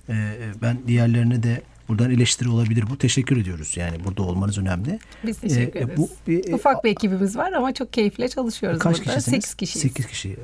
e, 0.09 0.15
ben 0.61 0.77
diğerlerine 0.87 1.43
de 1.43 1.61
buradan 1.87 2.11
eleştiri 2.11 2.49
olabilir. 2.49 2.83
Bu 2.89 2.97
teşekkür 2.97 3.37
ediyoruz. 3.37 3.77
Yani 3.77 3.97
burada 4.05 4.23
olmanız 4.23 4.57
önemli. 4.57 4.99
Biz 5.25 5.37
teşekkür 5.37 5.79
E, 5.79 5.83
ederiz. 5.83 5.97
bu, 6.27 6.31
e, 6.31 6.53
Ufak 6.55 6.83
bir 6.83 6.89
ekibimiz 6.89 7.37
var 7.37 7.51
ama 7.51 7.73
çok 7.73 7.93
keyifle 7.93 8.27
çalışıyoruz 8.29 8.79
Kaç 8.79 8.97
burada. 8.99 9.11
kişisiniz? 9.11 9.35
8 9.43 9.55
kişiyiz. 9.55 9.81
8 9.83 10.07
kişi. 10.07 10.29
E, 10.29 10.35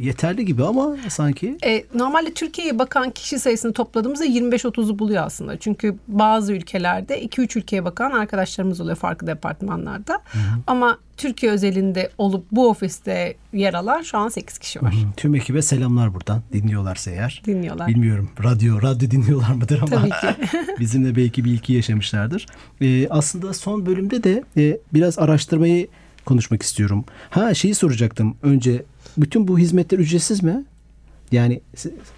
yeterli 0.00 0.44
gibi 0.44 0.64
ama 0.64 0.96
sanki. 1.08 1.58
E, 1.64 1.84
normalde 1.94 2.34
Türkiye'ye 2.34 2.78
bakan 2.78 3.10
kişi 3.10 3.38
sayısını 3.38 3.72
topladığımızda 3.72 4.24
25-30'u 4.26 4.98
buluyor 4.98 5.24
aslında. 5.26 5.58
Çünkü 5.58 5.96
bazı 6.08 6.52
ülkelerde 6.52 7.22
2-3 7.24 7.58
ülkeye 7.58 7.84
bakan 7.84 8.10
arkadaşlarımız 8.10 8.80
oluyor 8.80 8.96
farklı 8.96 9.26
departmanlarda. 9.26 10.18
Ama 10.66 10.98
Türkiye 11.16 11.52
özelinde 11.52 12.10
olup 12.18 12.46
bu 12.52 12.68
ofiste 12.68 13.34
yer 13.52 13.74
alan 13.74 14.02
şu 14.02 14.18
an 14.18 14.28
8 14.28 14.58
kişi 14.58 14.82
var. 14.82 14.94
Tüm 15.16 15.34
ekibe 15.34 15.62
selamlar 15.62 16.14
buradan. 16.14 16.42
Dinliyorlarsa 16.52 17.10
eğer. 17.10 17.42
Dinliyorlar. 17.46 17.88
Bilmiyorum. 17.88 18.30
Radyo, 18.44 18.82
radyo 18.82 19.10
dinliyorlar 19.10 19.52
mıdır 19.52 19.78
ama. 19.82 19.90
Tabii 19.90 20.10
ki. 20.10 20.58
bizimle 20.80 21.16
belki 21.16 21.44
bir 21.44 21.50
ilki 21.50 21.72
yaşamışlardır. 21.72 22.46
E, 22.80 23.08
aslında 23.08 23.54
son 23.54 23.86
bölümde 23.86 24.24
de 24.24 24.44
e, 24.56 24.78
biraz 24.94 25.18
araştırmayı 25.18 25.88
konuşmak 26.26 26.62
istiyorum. 26.62 27.04
Ha 27.30 27.54
şeyi 27.54 27.74
soracaktım 27.74 28.36
önce. 28.42 28.82
Bütün 29.18 29.48
bu 29.48 29.58
hizmetler 29.58 29.98
ücretsiz 29.98 30.42
mi? 30.42 30.64
Yani 31.32 31.60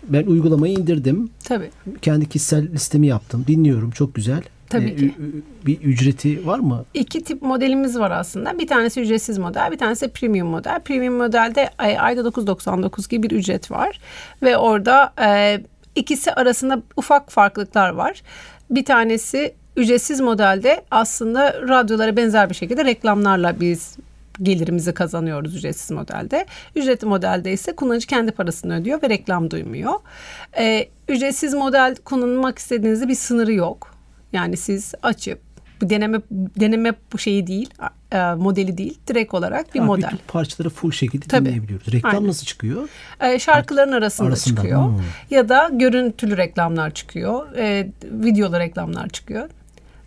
ben 0.08 0.26
uygulamayı 0.26 0.74
indirdim. 0.74 1.30
Tabii. 1.44 1.70
Kendi 2.02 2.28
kişisel 2.28 2.72
listemi 2.72 3.06
yaptım. 3.06 3.44
Dinliyorum. 3.46 3.90
Çok 3.90 4.14
güzel. 4.14 4.42
Tabii 4.70 4.96
ki. 4.96 5.14
ü- 5.18 5.22
ü- 5.38 5.42
bir 5.66 5.80
ücreti 5.80 6.46
var 6.46 6.58
mı? 6.58 6.84
İki 6.94 7.24
tip 7.24 7.42
modelimiz 7.42 7.98
var 7.98 8.10
aslında. 8.10 8.58
Bir 8.58 8.66
tanesi 8.66 9.00
ücretsiz 9.00 9.38
model, 9.38 9.70
bir 9.72 9.78
tanesi 9.78 10.08
premium 10.08 10.48
model. 10.48 10.80
Premium 10.80 11.14
modelde 11.14 11.70
ay- 11.78 11.98
ayda 11.98 12.20
9.99 12.20 13.08
gibi 13.08 13.30
bir 13.30 13.36
ücret 13.36 13.70
var. 13.70 14.00
Ve 14.42 14.56
orada 14.56 15.12
e, 15.22 15.60
ikisi 15.94 16.32
arasında 16.32 16.82
ufak 16.96 17.32
farklılıklar 17.32 17.90
var. 17.90 18.22
Bir 18.70 18.84
tanesi 18.84 19.54
ücretsiz 19.76 20.20
modelde 20.20 20.84
aslında 20.90 21.54
radyolara 21.68 22.16
benzer 22.16 22.50
bir 22.50 22.54
şekilde 22.54 22.84
reklamlarla 22.84 23.60
biz 23.60 23.96
gelirimizi 24.42 24.94
kazanıyoruz 24.94 25.56
ücretsiz 25.56 25.90
modelde. 25.90 26.46
Ücretli 26.76 27.06
modelde 27.06 27.52
ise 27.52 27.76
kullanıcı 27.76 28.06
kendi 28.06 28.32
parasını 28.32 28.80
ödüyor 28.80 29.02
ve 29.02 29.08
reklam 29.08 29.50
duymuyor. 29.50 29.92
Ee, 30.58 30.88
ücretsiz 31.08 31.54
model 31.54 31.96
kullanmak 32.04 32.58
istediğinizde 32.58 33.08
bir 33.08 33.14
sınırı 33.14 33.52
yok. 33.52 33.95
Yani 34.32 34.56
siz 34.56 34.94
açıp 35.02 35.38
bu 35.80 35.90
deneme 35.90 36.18
deneme 36.60 36.94
bu 37.12 37.18
şeyi 37.18 37.46
değil, 37.46 37.70
e, 38.12 38.18
modeli 38.34 38.78
değil, 38.78 38.98
direkt 39.08 39.34
olarak 39.34 39.74
bir 39.74 39.80
Ha, 39.80 39.84
model. 39.86 40.06
Bütün 40.12 40.20
parçaları 40.28 40.70
full 40.70 40.90
şekilde 40.90 41.26
Tabii. 41.26 41.44
dinleyebiliyoruz. 41.46 41.92
Reklam 41.92 42.14
Aynen. 42.14 42.28
nasıl 42.28 42.46
çıkıyor? 42.46 42.88
E, 43.20 43.38
şarkıların 43.38 43.92
arasında, 43.92 44.28
Arasında, 44.28 44.56
çıkıyor. 44.60 44.84
hmm. 44.88 44.98
Ya 45.30 45.48
da 45.48 45.68
görüntülü 45.72 46.36
reklamlar 46.36 46.94
çıkıyor. 46.94 47.52
E, 47.56 47.88
videolu 48.04 48.58
reklamlar 48.58 49.08
çıkıyor. 49.08 49.48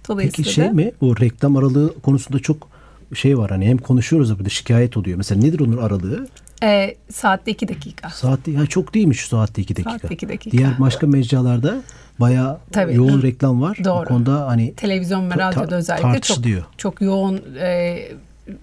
Dolayısıyla 0.08 0.44
Peki 0.44 0.54
şey 0.56 0.66
da- 0.66 0.72
mi? 0.72 0.92
O 1.02 1.18
reklam 1.20 1.56
aralığı 1.58 2.02
konusunda 2.02 2.40
çok 2.40 2.70
şey 3.14 3.38
var 3.38 3.50
hani 3.52 3.68
hem 3.68 3.78
konuşuyoruz 3.78 4.30
da 4.32 4.36
burada 4.38 4.50
şikayet 4.50 4.98
oluyor. 4.98 5.18
Mesela 5.18 5.42
nedir 5.42 5.60
onun 5.60 5.78
aralığı? 5.78 6.28
E, 6.64 6.96
saatte 7.12 7.52
2 7.52 7.68
dakika. 7.68 8.10
Saatte 8.10 8.52
ya 8.52 8.66
çok 8.66 8.94
değilmiş 8.94 9.28
saatte 9.28 9.62
2 9.62 9.76
dakika. 9.76 9.92
Saatte 9.92 10.14
iki 10.14 10.30
dakika. 10.30 10.58
Diğer 10.58 10.80
başka 10.80 11.08
mecralarda 11.08 11.82
bayağı 12.20 12.60
Tabii. 12.72 12.96
yoğun 12.96 13.22
reklam 13.22 13.62
var. 13.62 13.78
Doğru. 13.84 14.06
Bu 14.06 14.08
konuda 14.08 14.48
hani 14.48 14.76
Televizyon 14.76 15.32
ve 15.32 15.36
radyoda 15.36 15.76
özellikle 15.76 16.20
çok 16.20 16.46
çok 16.78 17.02
yoğun 17.02 17.42
e, 17.60 18.00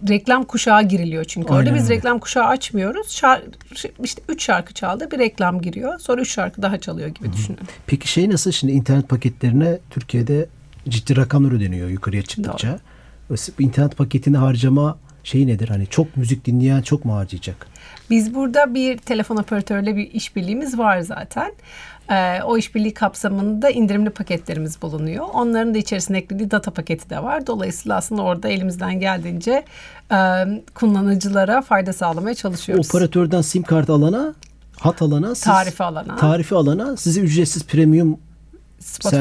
reklam 0.08 0.44
kuşağı 0.44 0.82
giriliyor 0.82 1.24
çünkü. 1.24 1.52
Aynen 1.52 1.60
Orada 1.60 1.74
biz 1.74 1.84
öyle. 1.84 1.94
reklam 1.94 2.18
kuşağı 2.18 2.44
açmıyoruz. 2.44 3.10
Şar, 3.10 3.42
işte 4.04 4.22
3 4.28 4.42
şarkı 4.42 4.74
çaldı, 4.74 5.08
bir 5.12 5.18
reklam 5.18 5.60
giriyor. 5.60 5.98
Sonra 5.98 6.20
3 6.20 6.30
şarkı 6.30 6.62
daha 6.62 6.80
çalıyor 6.80 7.08
gibi 7.08 7.32
düşünün. 7.32 7.58
Peki 7.86 8.08
şey 8.08 8.30
nasıl 8.30 8.50
şimdi 8.50 8.72
internet 8.72 9.08
paketlerine 9.08 9.78
Türkiye'de 9.90 10.46
ciddi 10.88 11.16
rakamlar 11.16 11.52
ödeniyor 11.52 11.88
yukarıya 11.88 12.22
çıktıkça. 12.22 12.78
Bu 13.30 13.62
internet 13.62 13.96
paketini 13.96 14.36
harcama 14.36 14.98
şeyi 15.26 15.46
nedir? 15.46 15.68
Hani 15.68 15.86
çok 15.86 16.16
müzik 16.16 16.44
dinleyen 16.44 16.82
çok 16.82 17.04
mu 17.04 17.14
harcayacak? 17.14 17.66
Biz 18.10 18.34
burada 18.34 18.74
bir 18.74 18.98
telefon 18.98 19.36
operatörüyle 19.36 19.96
bir 19.96 20.10
işbirliğimiz 20.10 20.78
var 20.78 21.00
zaten. 21.00 21.52
Ee, 22.10 22.42
o 22.42 22.58
işbirliği 22.58 22.94
kapsamında 22.94 23.70
indirimli 23.70 24.10
paketlerimiz 24.10 24.82
bulunuyor. 24.82 25.26
Onların 25.32 25.74
da 25.74 25.78
içerisine 25.78 26.18
eklediği 26.18 26.50
data 26.50 26.70
paketi 26.70 27.10
de 27.10 27.22
var. 27.22 27.46
Dolayısıyla 27.46 27.96
aslında 27.96 28.22
orada 28.22 28.48
elimizden 28.48 29.00
geldiğince 29.00 29.64
e, 30.12 30.16
kullanıcılara 30.74 31.62
fayda 31.62 31.92
sağlamaya 31.92 32.34
çalışıyoruz. 32.34 32.94
Operatörden 32.94 33.42
sim 33.42 33.62
kart 33.62 33.90
alana, 33.90 34.34
hat 34.76 35.02
alana, 35.02 35.34
siz, 35.34 35.44
Tarifi 35.44 35.84
alana. 35.84 36.16
tarifi 36.16 36.54
alana 36.54 36.96
size 36.96 37.20
ücretsiz 37.20 37.66
premium 37.66 38.18
Spotify 38.78 39.16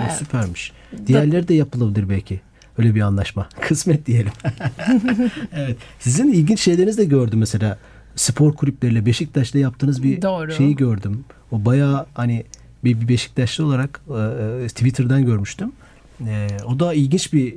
Aa, 0.00 0.02
evet. 0.02 0.18
Süpermiş. 0.18 0.72
Diğerleri 1.06 1.48
de 1.48 1.54
yapılabilir 1.54 2.08
belki. 2.08 2.40
Öyle 2.78 2.94
bir 2.94 3.00
anlaşma. 3.00 3.48
Kısmet 3.60 4.06
diyelim. 4.06 4.32
evet. 5.52 5.76
Sizin 6.00 6.32
ilginç 6.32 6.60
şeylerinizi 6.60 6.98
de 6.98 7.04
gördüm 7.04 7.38
mesela. 7.38 7.78
Spor 8.16 8.52
kulüpleriyle 8.52 9.06
Beşiktaş'ta 9.06 9.58
yaptığınız 9.58 10.02
bir 10.02 10.22
Doğru. 10.22 10.52
şeyi 10.52 10.76
gördüm. 10.76 11.24
O 11.52 11.64
bayağı 11.64 12.06
hani 12.14 12.44
bir, 12.84 13.00
bir 13.00 13.08
Beşiktaşlı 13.08 13.66
olarak 13.66 14.00
e, 14.10 14.64
e, 14.64 14.66
Twitter'dan 14.66 15.26
görmüştüm. 15.26 15.72
E, 16.26 16.48
o 16.66 16.80
da 16.80 16.94
ilginç 16.94 17.32
bir 17.32 17.54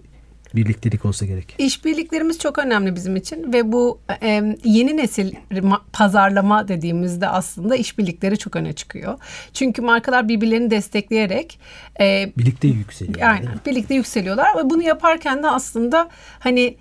birliktelik 0.56 1.06
olsa 1.06 1.26
gerek. 1.26 1.56
İşbirliklerimiz 1.58 2.40
çok 2.40 2.58
önemli 2.60 2.96
bizim 2.96 3.16
için 3.16 3.54
ve 3.54 3.72
bu 3.72 4.00
e, 4.22 4.28
yeni 4.64 4.98
nesil 4.98 5.34
ma- 5.52 5.82
pazarlama 5.94 6.68
dediğimizde 6.68 7.28
aslında 7.28 7.76
işbirlikleri 7.76 8.38
çok 8.38 8.56
öne 8.56 8.74
çıkıyor. 8.74 9.20
Çünkü 9.54 9.82
markalar 9.82 10.28
birbirlerini 10.28 10.72
destekleyerek 10.72 11.60
e, 12.00 12.32
Birlikte 12.38 12.68
yükseliyor. 12.68 13.16
değil 13.20 13.30
Aynen. 13.32 13.60
Birlikte 13.66 13.94
yükseliyorlar 13.96 14.58
ve 14.58 14.70
bunu 14.70 14.84
yaparken 14.84 15.44
de 15.44 15.48
aslında 15.50 16.10
hani 16.40 16.78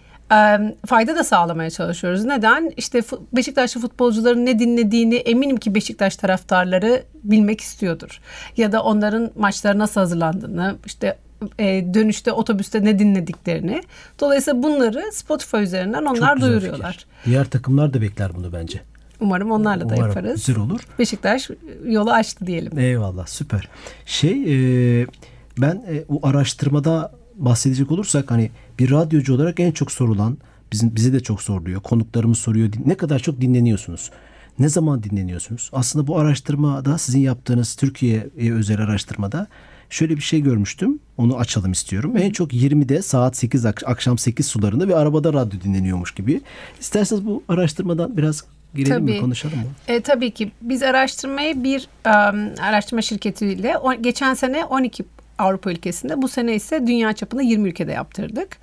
fayda 0.87 1.17
da 1.17 1.25
sağlamaya 1.25 1.71
çalışıyoruz. 1.71 2.25
Neden? 2.25 2.73
İşte 2.77 3.03
Beşiktaşlı 3.33 3.81
futbolcuların 3.81 4.47
ne 4.47 4.59
dinlediğini 4.59 5.15
eminim 5.15 5.57
ki 5.57 5.75
Beşiktaş 5.75 6.17
taraftarları 6.17 7.03
bilmek 7.25 7.61
istiyordur. 7.61 8.21
Ya 8.57 8.73
da 8.73 8.83
onların 8.83 9.31
maçlara 9.37 9.79
nasıl 9.79 10.01
hazırlandığını, 10.01 10.77
işte 10.87 11.17
e, 11.59 11.95
dönüşte 11.95 12.33
otobüste 12.33 12.85
ne 12.85 12.99
dinlediklerini. 12.99 13.83
Dolayısıyla 14.21 14.63
bunları 14.63 15.05
Spotify 15.13 15.57
üzerinden 15.57 16.05
Çok 16.05 16.17
onlar 16.19 16.35
güzel 16.35 16.49
duyuruyorlar. 16.51 16.93
fikir. 16.93 17.07
Diğer 17.25 17.45
takımlar 17.45 17.95
da 17.95 18.01
bekler 18.03 18.35
bunu 18.35 18.53
bence. 18.53 18.81
Umarım 19.21 19.51
onlarla 19.51 19.81
da 19.89 19.95
Umarım 19.95 20.09
yaparız. 20.09 20.47
güzel 20.47 20.63
olur. 20.63 20.81
Beşiktaş 20.99 21.51
yolu 21.87 22.11
açtı 22.13 22.47
diyelim. 22.47 22.79
Eyvallah 22.79 23.27
süper. 23.27 23.69
Şey 24.07 24.33
e, 25.03 25.07
ben 25.59 25.75
e, 25.89 26.05
o 26.09 26.27
araştırmada 26.27 27.13
bahsedecek 27.37 27.91
olursak 27.91 28.31
hani 28.31 28.51
bir 28.79 28.91
radyocu 28.91 29.35
olarak 29.35 29.61
en 29.61 29.73
çok 29.73 29.93
sorulan 29.93 30.39
bizim 30.73 30.97
bize 30.97 31.13
de 31.13 31.21
çok 31.21 31.43
soruluyor. 31.43 31.81
Konuklarımız 31.81 32.39
soruyor. 32.39 32.71
Ne 32.87 32.95
kadar 32.97 33.19
çok 33.19 33.41
dinleniyorsunuz? 33.41 34.11
Ne 34.59 34.69
zaman 34.69 35.03
dinleniyorsunuz? 35.03 35.71
Aslında 35.73 36.07
bu 36.07 36.19
araştırmada 36.19 36.99
sizin 36.99 37.21
yaptığınız 37.21 37.75
Türkiye'ye 37.75 38.53
özel 38.53 38.81
araştırmada 38.81 39.47
şöyle 39.91 40.17
bir 40.17 40.23
şey 40.23 40.41
görmüştüm. 40.41 40.99
Onu 41.17 41.37
açalım 41.37 41.73
istiyorum. 41.73 42.17
En 42.17 42.31
çok 42.31 42.53
20'de 42.53 43.03
saat 43.03 43.37
8 43.37 43.67
ak- 43.67 43.83
akşam 43.87 44.19
8 44.19 44.47
sularında 44.47 44.89
bir 44.89 44.93
arabada 44.93 45.33
radyo 45.33 45.61
dinleniyormuş 45.61 46.15
gibi. 46.15 46.41
İsterseniz 46.81 47.27
bu 47.27 47.43
araştırmadan 47.49 48.17
biraz 48.17 48.45
girelim 48.75 49.05
mi 49.05 49.11
Tabii. 49.11 49.21
konuşalım 49.21 49.59
mı? 49.59 49.65
E, 49.89 50.01
tabii 50.01 50.31
ki 50.31 50.53
biz 50.63 50.83
araştırmayı 50.83 51.65
bir 51.65 51.89
um, 52.07 52.63
araştırma 52.63 53.03
şirketiyle 53.03 53.79
o, 53.79 53.95
geçen 54.03 54.35
sene 54.35 54.65
12 54.65 55.05
Avrupa 55.39 55.71
ülkesinde 55.71 56.23
bu 56.23 56.29
sene 56.29 56.55
ise 56.55 56.87
dünya 56.87 57.13
çapında 57.13 57.43
20 57.43 57.69
ülkede 57.69 57.93
yaptırdık. 57.93 58.57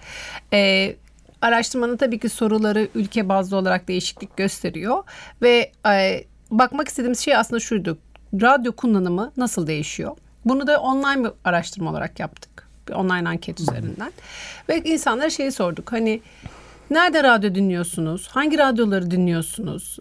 E, 0.53 0.95
araştırmanın 1.41 1.97
tabii 1.97 2.19
ki 2.19 2.29
soruları 2.29 2.87
ülke 2.95 3.29
bazlı 3.29 3.57
olarak 3.57 3.87
değişiklik 3.87 4.37
gösteriyor 4.37 5.03
ve 5.41 5.71
e, 5.89 6.23
bakmak 6.51 6.87
istediğimiz 6.87 7.19
şey 7.19 7.35
aslında 7.35 7.59
şuydu. 7.59 7.97
Radyo 8.41 8.71
kullanımı 8.71 9.31
nasıl 9.37 9.67
değişiyor? 9.67 10.17
Bunu 10.49 10.67
da 10.67 10.81
online 10.81 11.23
bir 11.23 11.31
araştırma 11.43 11.91
olarak 11.91 12.19
yaptık. 12.19 12.67
Bir 12.87 12.93
online 12.93 13.29
anket 13.29 13.59
üzerinden. 13.59 14.11
Ve 14.69 14.81
insanlara 14.83 15.29
şeyi 15.29 15.51
sorduk. 15.51 15.91
Hani 15.91 16.21
Nerede 16.89 17.23
radyo 17.23 17.55
dinliyorsunuz? 17.55 18.27
Hangi 18.27 18.57
radyoları 18.57 19.11
dinliyorsunuz? 19.11 19.99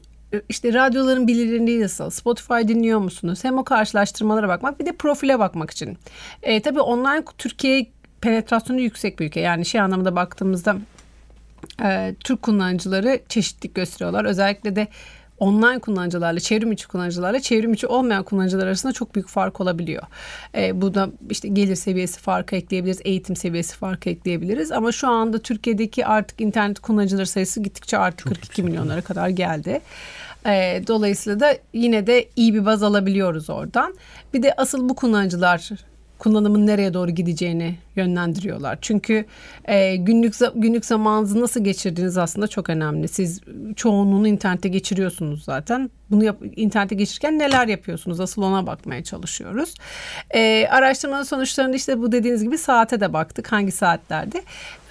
İşte 0.49 0.73
radyoların 0.73 1.29
bilinirliği 1.29 1.81
nasıl? 1.81 2.11
Spotify 2.11 2.69
dinliyor 2.69 2.99
musunuz? 2.99 3.45
Hem 3.45 3.59
o 3.59 3.65
karşılaştırmalara 3.65 4.49
bakmak 4.49 4.81
bir 4.81 4.87
de 4.87 4.93
profile 4.93 5.39
bakmak 5.39 5.71
için. 5.71 5.99
E, 6.43 6.63
tabii 6.63 6.81
online 6.81 7.25
Türkiye 7.39 7.87
penetrasyonu 8.21 8.81
yüksek 8.81 9.21
bir 9.21 9.27
ülke. 9.27 9.41
Yani 9.41 9.67
şey 9.67 9.81
anlamında 9.81 10.17
baktığımızda 10.17 10.77
e, 11.83 12.15
Türk 12.25 12.43
kullanıcıları 12.43 13.21
çeşitlilik 13.29 13.75
gösteriyorlar. 13.75 14.25
Özellikle 14.25 14.77
de 14.77 14.89
online 15.39 15.79
kullanıcılarla, 15.79 16.41
çevrim 16.41 16.73
içi 16.73 16.89
kullanıcılarla 16.89 17.41
çevrim 17.41 17.73
içi 17.73 17.87
olmayan 17.87 18.23
kullanıcılar 18.23 18.67
arasında 18.67 18.93
çok 18.93 19.15
büyük 19.15 19.29
fark 19.29 19.61
olabiliyor. 19.61 20.03
E, 20.55 20.81
bu 20.81 20.95
da 20.95 21.09
işte 21.31 21.49
gelir 21.49 21.77
seviyesi 21.77 22.21
farkı 22.21 22.57
ekleyebiliriz, 22.57 23.01
eğitim 23.05 23.37
seviyesi 23.37 23.77
farkı 23.77 24.11
ekleyebiliriz. 24.11 24.73
Ama 24.73 24.93
şu 24.93 25.09
anda 25.09 25.39
Türkiye'deki 25.39 26.07
artık 26.07 26.41
internet 26.41 26.81
kullanıcıları 26.81 27.27
sayısı 27.27 27.61
gittikçe 27.61 27.99
arttı. 27.99 28.25
42 28.25 28.63
milyonlara 28.63 29.01
kadar 29.01 29.29
geldi. 29.29 29.81
E, 30.47 30.83
dolayısıyla 30.87 31.41
da 31.41 31.57
yine 31.75 32.07
de 32.07 32.29
iyi 32.37 32.55
bir 32.55 32.67
baz 32.67 32.83
alabiliyoruz 32.83 33.51
oradan. 33.51 33.95
Bir 34.35 34.43
de 34.43 34.55
asıl 34.57 34.89
bu 34.89 34.95
kullanıcılar 34.95 35.71
kullanımın 36.19 36.67
nereye 36.67 36.95
doğru 36.95 37.11
gideceğini 37.11 37.79
yönlendiriyorlar. 37.97 38.79
Çünkü 38.81 39.25
e, 39.65 39.97
günlük 39.97 40.35
günlük 40.55 40.85
zamanınızı 40.85 41.41
nasıl 41.41 41.65
geçirdiğiniz 41.65 42.19
aslında 42.19 42.49
çok 42.49 42.71
önemli. 42.71 43.09
Siz 43.09 43.41
çoğunluğunu 43.77 44.29
internette 44.29 44.69
geçiriyorsunuz 44.69 45.45
zaten. 45.45 45.91
Bunu 46.11 46.25
yap, 46.25 46.37
internette 46.57 46.95
geçirirken 46.95 47.39
neler 47.39 47.69
yapıyorsunuz? 47.69 48.21
Asıl 48.21 48.43
ona 48.43 48.67
bakmaya 48.67 49.05
çalışıyoruz. 49.05 49.75
E, 50.31 50.69
araştırmanın 50.71 51.23
sonuçlarında 51.23 51.77
işte 51.77 51.99
bu 51.99 52.13
dediğiniz 52.13 52.45
gibi 52.45 52.59
saate 52.59 53.01
de 53.01 53.13
baktık. 53.13 53.53
Hangi 53.53 53.73
saatlerde? 53.73 54.43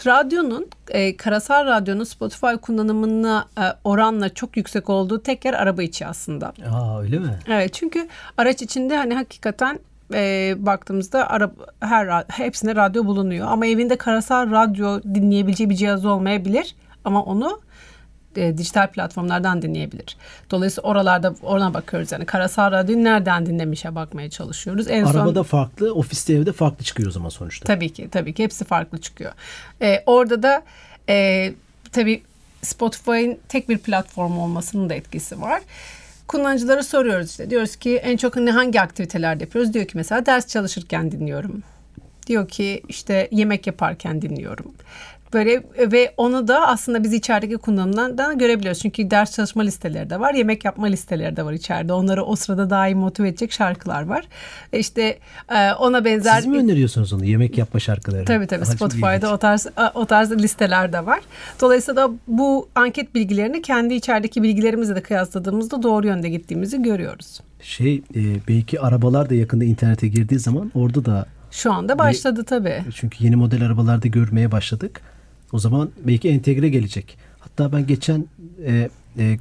Radyonun, 0.06 0.68
e, 0.90 1.18
karasal 1.18 1.66
radyonun 1.66 2.04
Spotify 2.04 2.56
kullanımına 2.62 3.48
e, 3.58 3.64
oranla 3.84 4.30
çok 4.30 4.58
yüksek 4.58 4.90
olduğu 4.90 5.24
tek 5.24 5.46
yer 5.46 5.54
araba 5.54 5.84
içi 5.84 6.06
aslında. 6.06 6.54
Aa 6.72 7.02
öyle 7.02 7.20
mi? 7.20 7.40
Evet 7.48 7.74
çünkü 7.74 8.08
araç 8.38 8.62
içinde 8.62 8.98
hani 8.98 9.14
hakikaten 9.14 9.80
e, 10.14 10.54
baktığımızda 10.58 11.30
ara, 11.30 11.52
her 11.80 12.26
hepsinde 12.28 12.76
radyo 12.76 13.06
bulunuyor. 13.06 13.48
Ama 13.48 13.66
evinde 13.66 13.98
karasal 13.98 14.52
radyo 14.52 15.02
dinleyebileceği 15.04 15.70
bir 15.70 15.76
cihaz 15.76 16.06
olmayabilir. 16.06 16.76
Ama 17.06 17.24
onu 17.24 17.62
e, 18.36 18.58
dijital 18.58 18.88
platformlardan 18.88 19.62
dinleyebilir. 19.62 20.18
Dolayısıyla 20.52 20.90
oralarda 20.90 21.36
ona 21.44 21.74
bakıyoruz. 21.74 22.12
Yani 22.12 22.26
karasal 22.26 22.72
radyoyu 22.72 23.04
nereden 23.04 23.46
dinlemişe 23.46 23.96
bakmaya 23.96 24.30
çalışıyoruz. 24.30 24.88
En 24.90 25.06
son 25.06 25.20
Arabada 25.20 25.44
farklı, 25.44 25.94
ofiste 25.94 26.34
evde 26.34 26.52
farklı 26.52 26.86
çıkıyor 26.86 27.10
o 27.10 27.12
zaman 27.12 27.30
sonuçta. 27.30 27.66
Tabii 27.66 27.94
ki, 27.94 28.10
tabii 28.12 28.34
ki 28.34 28.44
hepsi 28.44 28.66
farklı 28.66 28.98
çıkıyor. 29.02 29.32
Ee, 29.82 30.04
orada 30.06 30.44
da 30.44 30.64
e, 31.10 31.54
tabii 31.92 32.24
Spotify'ın 32.62 33.38
tek 33.50 33.70
bir 33.70 33.78
platform 33.78 34.38
olmasının 34.38 34.90
da 34.90 34.94
etkisi 34.94 35.42
var. 35.42 35.62
Kullanıcılara 36.28 36.84
soruyoruz 36.84 37.30
işte. 37.30 37.50
Diyoruz 37.50 37.76
ki 37.76 37.96
en 37.96 38.18
çok 38.18 38.36
ne 38.36 38.52
hangi 38.52 38.82
aktivitelerde 38.82 39.44
yapıyoruz? 39.44 39.74
Diyor 39.74 39.86
ki 39.86 39.98
mesela 39.98 40.26
ders 40.26 40.48
çalışırken 40.48 41.12
dinliyorum. 41.12 41.64
Diyor 42.28 42.48
ki 42.48 42.82
işte 42.88 43.28
yemek 43.32 43.68
yaparken 43.68 44.22
dinliyorum. 44.22 44.74
Böyle 45.36 45.64
ve 45.92 46.14
onu 46.18 46.48
da 46.48 46.68
aslında 46.68 47.04
biz 47.04 47.14
içerideki 47.14 47.58
kullanımdan 47.58 48.38
görebiliyoruz. 48.38 48.82
Çünkü 48.82 49.12
ders 49.12 49.36
çalışma 49.36 49.64
listeleri 49.64 50.10
de 50.10 50.20
var, 50.20 50.34
yemek 50.34 50.66
yapma 50.66 50.88
listeleri 50.88 51.36
de 51.36 51.46
var 51.46 51.54
içeride. 51.54 51.94
Onları 51.94 52.24
o 52.24 52.36
sırada 52.36 52.70
daha 52.70 52.88
iyi 52.88 52.96
motive 52.96 53.28
edecek 53.28 53.52
şarkılar 53.52 54.06
var. 54.06 54.26
E 54.74 54.80
İşte 54.80 55.20
e, 55.50 55.74
ona 55.74 56.06
benzer 56.06 56.36
Siz 56.36 56.46
mi 56.46 56.58
öneriyorsunuz 56.58 57.14
onu 57.14 57.26
yemek 57.26 57.58
yapma 57.58 57.80
şarkıları? 57.80 58.26
Tabii 58.26 58.48
tabii 58.48 58.66
çok 58.66 58.74
Spotify'da 58.76 59.34
o 59.34 59.38
tarz 59.38 59.68
o 59.94 60.06
tarz 60.06 60.32
listeler 60.32 60.94
de 60.94 61.06
var. 61.06 61.20
Dolayısıyla 61.62 62.10
da 62.10 62.14
bu 62.28 62.70
anket 62.76 63.16
bilgilerini 63.16 63.62
kendi 63.62 63.94
içerideki 63.94 64.44
bilgilerimizle 64.44 64.96
de 64.96 65.02
kıyasladığımızda 65.02 65.84
doğru 65.84 66.08
yönde 66.08 66.30
gittiğimizi 66.30 66.82
görüyoruz. 66.82 67.40
Şey 67.62 67.96
e, 67.96 68.22
belki 68.48 68.82
arabalar 68.82 69.30
da 69.30 69.36
yakında 69.36 69.66
internete 69.66 70.08
girdiği 70.08 70.40
zaman 70.40 70.72
orada 70.76 71.06
da 71.06 71.26
Şu 71.52 71.74
anda 71.74 71.98
başladı 71.98 72.44
tabii. 72.44 72.84
çünkü 72.96 73.24
yeni 73.24 73.36
model 73.36 73.66
arabalarda 73.66 74.08
görmeye 74.08 74.52
başladık. 74.52 75.02
O 75.54 75.60
zaman 75.60 75.90
belki 76.04 76.30
entegre 76.30 76.70
gelecek. 76.70 77.18
Hatta 77.40 77.72
ben 77.72 77.88
geçen 77.88 78.26
e, 78.66 78.90
e, 79.20 79.38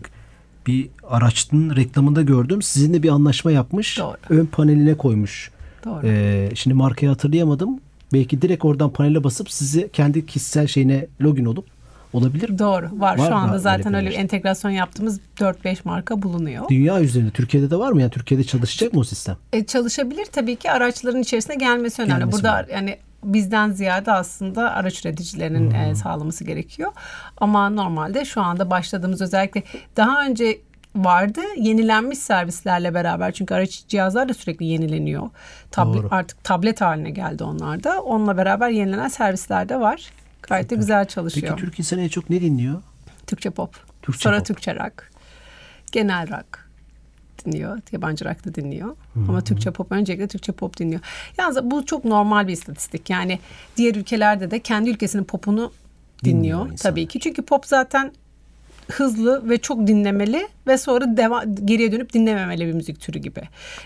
bir 0.67 0.89
araçın 1.09 1.77
reklamında 1.77 2.23
gördüm. 2.23 2.63
Sizinle 2.63 3.03
bir 3.03 3.09
anlaşma 3.09 3.53
yapmış. 3.53 3.99
Doğru. 3.99 4.17
Ön 4.29 4.47
paneline 4.47 4.95
koymuş. 4.95 5.51
Doğru. 5.85 6.01
Ee, 6.05 6.51
şimdi 6.55 6.75
markayı 6.75 7.11
hatırlayamadım. 7.11 7.81
Belki 8.13 8.43
direkt 8.43 8.65
oradan 8.65 8.91
panele 8.91 9.25
basıp 9.25 9.51
sizi 9.51 9.91
kendi 9.93 10.27
kişisel 10.27 10.67
şeyine 10.67 11.07
login 11.23 11.45
olup 11.45 11.67
olabilir. 12.13 12.59
Doğru 12.59 12.87
var. 12.93 13.19
Var 13.19 13.29
Şu 13.29 13.35
anda 13.35 13.59
zaten 13.59 13.95
öyle 13.95 14.11
bir 14.11 14.15
entegrasyon 14.15 14.71
yaptığımız 14.71 15.21
4-5 15.39 15.77
marka 15.85 16.23
bulunuyor. 16.23 16.69
Dünya 16.69 17.01
üzerinde 17.01 17.31
Türkiye'de 17.31 17.71
de 17.71 17.77
var 17.79 17.93
mı? 17.93 18.01
Yani 18.01 18.11
Türkiye'de 18.11 18.45
çalışacak 18.45 18.93
mı 18.93 19.01
o 19.01 19.05
sistem? 19.05 19.37
E, 19.53 19.65
çalışabilir 19.65 20.27
tabii 20.33 20.57
ki 20.57 20.71
araçların 20.71 21.21
içerisine 21.21 21.55
gelmesi 21.55 22.03
önemli. 22.03 22.19
Gelmesi 22.19 22.37
Burada 22.37 22.63
önemli. 22.63 22.73
yani 22.73 22.99
bizden 23.25 23.71
ziyade 23.71 24.13
aslında 24.13 24.73
araç 24.75 25.01
üreticilerinin 25.07 25.71
Hmm. 25.71 25.77
e, 25.81 25.95
sağlaması 25.95 26.45
gerekiyor. 26.45 26.93
Ama 27.37 27.71
normalde 27.71 28.25
şu 28.25 28.41
anda 28.43 28.71
başladığımız 28.71 29.21
özellikle 29.23 29.63
daha 29.97 30.27
önce 30.27 30.59
vardı 30.97 31.41
yenilenmiş 31.57 32.19
servislerle 32.19 32.95
beraber 32.95 33.33
çünkü 33.33 33.55
araç 33.55 33.85
cihazlar 33.89 34.29
da 34.29 34.35
sürekli 34.35 34.67
yenileniyor. 34.67 35.31
Tablet, 35.71 36.03
Doğru. 36.03 36.09
artık 36.11 36.45
tablet 36.45 36.81
haline 36.81 37.11
geldi 37.11 37.45
onlar 37.45 37.85
da. 37.85 38.03
Onunla 38.03 38.37
beraber 38.37 38.69
yenilenen 38.69 39.09
servisler 39.09 39.69
de 39.69 39.81
var. 39.81 40.11
Gayet 40.43 40.71
de 40.71 40.77
güzel 40.77 41.05
çalışıyor. 41.05 41.49
Peki 41.57 41.61
Türk 41.67 41.79
insanı 41.79 42.01
en 42.01 42.09
çok 42.09 42.31
ne 42.31 42.41
dinliyor? 42.41 42.83
Türkçe 43.27 43.51
pop. 43.51 43.75
Türkçe 44.03 44.23
Sonra 44.23 44.37
pop. 44.39 44.47
Türkçe 44.47 44.75
rock. 44.75 45.11
Genel 45.93 46.29
rock 46.31 46.64
dinliyor. 47.45 47.79
Yabancı 47.93 48.25
rock 48.25 48.45
da 48.47 48.55
dinliyor. 48.55 48.97
Ama 49.29 49.41
Türkçe 49.41 49.71
pop 49.71 49.93
öncelikle 49.93 50.29
Türkçe 50.29 50.53
pop 50.53 50.79
dinliyor. 50.79 51.01
Yalnız 51.39 51.65
bu 51.71 51.87
çok 51.87 52.05
normal 52.05 52.47
bir 52.49 52.53
istatistik. 52.53 53.11
Yani 53.11 53.39
diğer 53.77 53.95
ülkelerde 53.95 54.51
de 54.51 54.59
kendi 54.59 54.91
ülkesinin 54.91 55.25
popunu 55.25 55.73
dinliyor, 56.25 56.39
Dinliyor 56.39 56.59
insanlar. 56.73 56.77
tabii 56.93 57.07
ki. 57.07 57.21
Çünkü 57.21 57.43
pop 57.43 57.67
zaten 57.67 58.13
hızlı 58.93 59.49
ve 59.51 59.59
çok 59.59 59.87
dinlemeli 59.87 60.49
ve 60.67 60.79
sonra 60.79 61.17
deva, 61.17 61.45
geriye 61.65 61.93
dönüp 61.93 62.13
dinlememeli 62.13 62.67
bir 62.67 62.73
müzik 62.73 63.01
türü 63.01 63.19
gibi. 63.19 63.41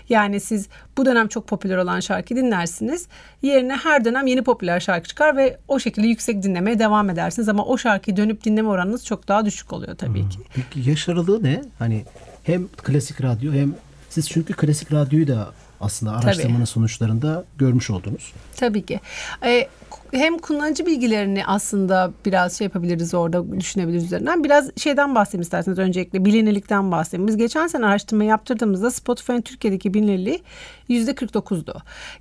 Yani 0.09 0.39
siz 0.39 0.67
bu 0.97 1.05
dönem 1.05 1.27
çok 1.27 1.47
popüler 1.47 1.77
olan 1.77 1.99
şarkı 1.99 2.35
dinlersiniz. 2.35 3.07
Yerine 3.41 3.75
her 3.75 4.05
dönem 4.05 4.27
yeni 4.27 4.41
popüler 4.43 4.79
şarkı 4.79 5.07
çıkar 5.07 5.37
ve 5.37 5.57
o 5.67 5.79
şekilde 5.79 6.07
yüksek 6.07 6.43
dinlemeye 6.43 6.79
devam 6.79 7.09
edersiniz. 7.09 7.49
Ama 7.49 7.65
o 7.65 7.77
şarkıyı 7.77 8.17
dönüp 8.17 8.43
dinleme 8.43 8.69
oranınız 8.69 9.05
çok 9.05 9.27
daha 9.27 9.45
düşük 9.45 9.73
oluyor 9.73 9.95
tabii 9.95 10.29
ki. 10.29 10.39
Peki 10.55 10.89
yaş 10.89 11.09
aralığı 11.09 11.43
ne? 11.43 11.61
Hani 11.79 12.05
hem 12.49 12.67
klasik 12.67 13.23
radyo 13.23 13.53
hem 13.53 13.75
siz 14.09 14.29
çünkü 14.29 14.53
klasik 14.53 14.93
radyoyu 14.93 15.27
da 15.27 15.53
aslında 15.81 16.11
araştırmanın 16.11 16.65
sonuçlarında 16.65 17.45
görmüş 17.57 17.89
oldunuz. 17.89 18.33
Tabii 18.55 18.85
ki. 18.85 18.99
Ee, 19.45 19.67
hem 20.11 20.37
kullanıcı 20.37 20.85
bilgilerini 20.85 21.45
aslında 21.45 22.11
biraz 22.25 22.57
şey 22.57 22.65
yapabiliriz 22.65 23.13
orada 23.13 23.59
düşünebiliriz 23.59 24.05
üzerinden. 24.05 24.43
Biraz 24.43 24.69
şeyden 24.77 25.15
bahsedeyim 25.15 25.41
isterseniz 25.41 25.79
öncelikle 25.79 26.25
bilinirlikten 26.25 26.91
bahsedeyim. 26.91 27.27
Biz 27.27 27.37
geçen 27.37 27.67
sene 27.67 27.85
araştırma 27.85 28.23
yaptırdığımızda 28.23 28.91
Spotify'ın 28.91 29.41
Türkiye'deki 29.41 29.93
bilinirliği 29.93 30.41
%49'du. 30.89 31.73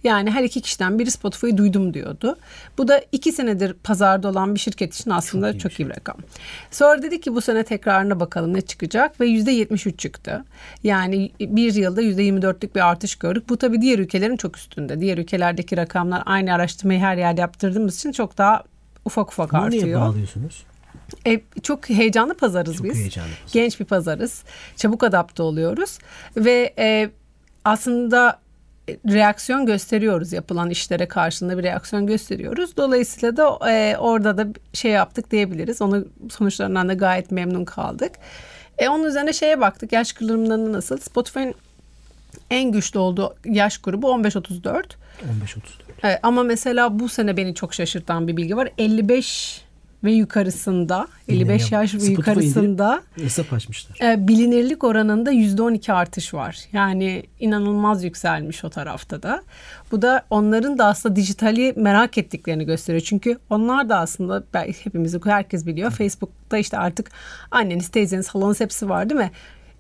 Yani 0.05 0.31
her 0.31 0.43
iki 0.43 0.61
kişiden 0.61 0.99
biri 0.99 1.11
Spotify'ı 1.11 1.57
duydum 1.57 1.95
diyordu. 1.95 2.37
Bu 2.79 2.89
da 2.89 3.03
iki 3.13 3.33
senedir 3.33 3.73
pazarda 3.73 4.29
olan 4.29 4.55
bir 4.55 4.61
şirket 4.61 4.95
için 4.95 5.11
aslında 5.11 5.59
çok 5.59 5.81
iyi, 5.81 5.89
bir 5.89 5.97
rakam. 5.97 6.17
Sonra 6.71 7.03
dedik 7.03 7.23
ki 7.23 7.35
bu 7.35 7.41
sene 7.41 7.65
tekrarına 7.65 8.21
bakalım 8.21 8.55
ne 8.55 8.61
çıkacak 8.61 9.21
ve 9.21 9.27
%73 9.27 9.97
çıktı. 9.97 10.45
Yani 10.83 11.31
bir 11.41 11.75
yılda 11.75 12.03
%24'lük 12.03 12.75
bir 12.75 12.89
artış 12.89 13.17
gördük. 13.17 13.48
Bu 13.49 13.57
tabii 13.57 13.81
diğer 13.81 13.99
ülkelerin 13.99 14.37
çok 14.37 14.57
üstünde. 14.57 15.01
Diğer 15.01 15.19
ülkelerdeki 15.19 15.77
rakamlar 15.77 16.23
aynı 16.27 16.55
araştırmayı 16.55 17.01
her 17.01 17.17
yerde 17.17 17.41
yaptırdığımız 17.41 17.97
için 17.97 18.13
çok 18.13 18.39
daha 18.39 18.63
ufak 19.05 19.29
ufak 19.33 19.53
Bunu 19.53 19.71
niye 19.71 19.81
artıyor. 19.81 20.01
bağlıyorsunuz? 20.01 20.65
E, 21.27 21.41
çok 21.63 21.89
heyecanlı 21.89 22.35
pazarız 22.35 22.77
Çok 22.77 22.87
biz. 22.87 22.97
heyecanlı 22.97 23.29
pazar. 23.29 23.53
Genç 23.53 23.81
bir 23.81 23.85
pazarız. 23.85 24.43
Çabuk 24.77 25.03
adapte 25.05 25.43
oluyoruz 25.43 25.99
ve 26.37 26.75
e, 26.79 27.11
aslında 27.65 28.39
reaksiyon 29.09 29.67
gösteriyoruz 29.67 30.33
yapılan 30.33 30.71
işlere 30.71 31.09
karşılığında 31.09 31.59
bir 31.59 31.63
reaksiyon 31.63 32.07
gösteriyoruz. 32.07 32.77
Dolayısıyla 32.77 33.37
da 33.37 33.71
e, 33.71 33.97
orada 33.99 34.39
da 34.39 34.47
şey 34.73 34.91
yaptık 34.91 35.31
diyebiliriz. 35.31 35.83
Onu 35.83 36.05
sonuçlarından 36.31 36.89
da 36.89 36.95
gayet 36.95 37.31
memnun 37.31 37.65
kaldık. 37.65 38.13
E, 38.79 38.89
onun 38.89 39.05
üzerine 39.05 39.33
şeye 39.33 39.61
baktık. 39.61 39.93
Yaş 39.93 40.13
kırılımlarını 40.13 40.73
nasıl? 40.73 40.99
Spotify'ın 40.99 41.55
en 42.51 42.73
güçlü 42.73 42.99
olduğu 42.99 43.35
yaş 43.45 43.79
grubu 43.79 44.07
15-34. 44.07 44.63
15-34. 44.63 44.83
Evet, 46.03 46.19
ama 46.23 46.43
mesela 46.43 46.99
bu 46.99 47.09
sene 47.09 47.37
beni 47.37 47.55
çok 47.55 47.75
şaşırtan 47.75 48.29
bir 48.29 48.37
bilgi 48.37 48.57
var. 48.57 48.69
55 48.79 49.61
ve 50.05 50.13
yukarısında, 50.13 51.09
55 51.29 51.45
Dinleniyor. 51.49 51.71
yaş 51.83 51.95
ve 51.95 51.99
Spotify 51.99 52.13
yukarısında 52.13 53.03
Hesap 53.15 53.53
açmışlar. 53.53 53.97
e, 54.13 54.29
bilinirlik 54.29 54.85
oranında 54.85 55.33
%12 55.33 55.93
artış 55.93 56.35
var. 56.35 56.59
Yani 56.73 57.23
inanılmaz 57.41 58.05
yükselmiş 58.05 58.65
o 58.65 58.71
tarafta 58.71 59.23
da. 59.23 59.43
Bu 59.93 60.03
da 60.03 60.23
onların 60.31 60.79
da 60.79 60.87
aslında 60.87 61.17
dijitali 61.17 61.73
merak 61.77 62.19
ettiklerini 62.19 62.65
gösteriyor. 62.65 63.03
Çünkü 63.05 63.39
onlar 63.51 63.89
da 63.89 63.99
aslında 63.99 64.45
belki 64.55 64.87
hepimiz 64.87 65.17
herkes 65.25 65.67
biliyor. 65.67 65.91
Facebook'ta 65.91 66.59
işte 66.59 66.79
artık 66.79 67.11
anneniz, 67.51 67.89
teyzeniz, 67.89 68.29
halanız 68.29 68.61
hepsi 68.61 68.89
var 68.89 69.11
değil 69.11 69.21
mi? 69.21 69.31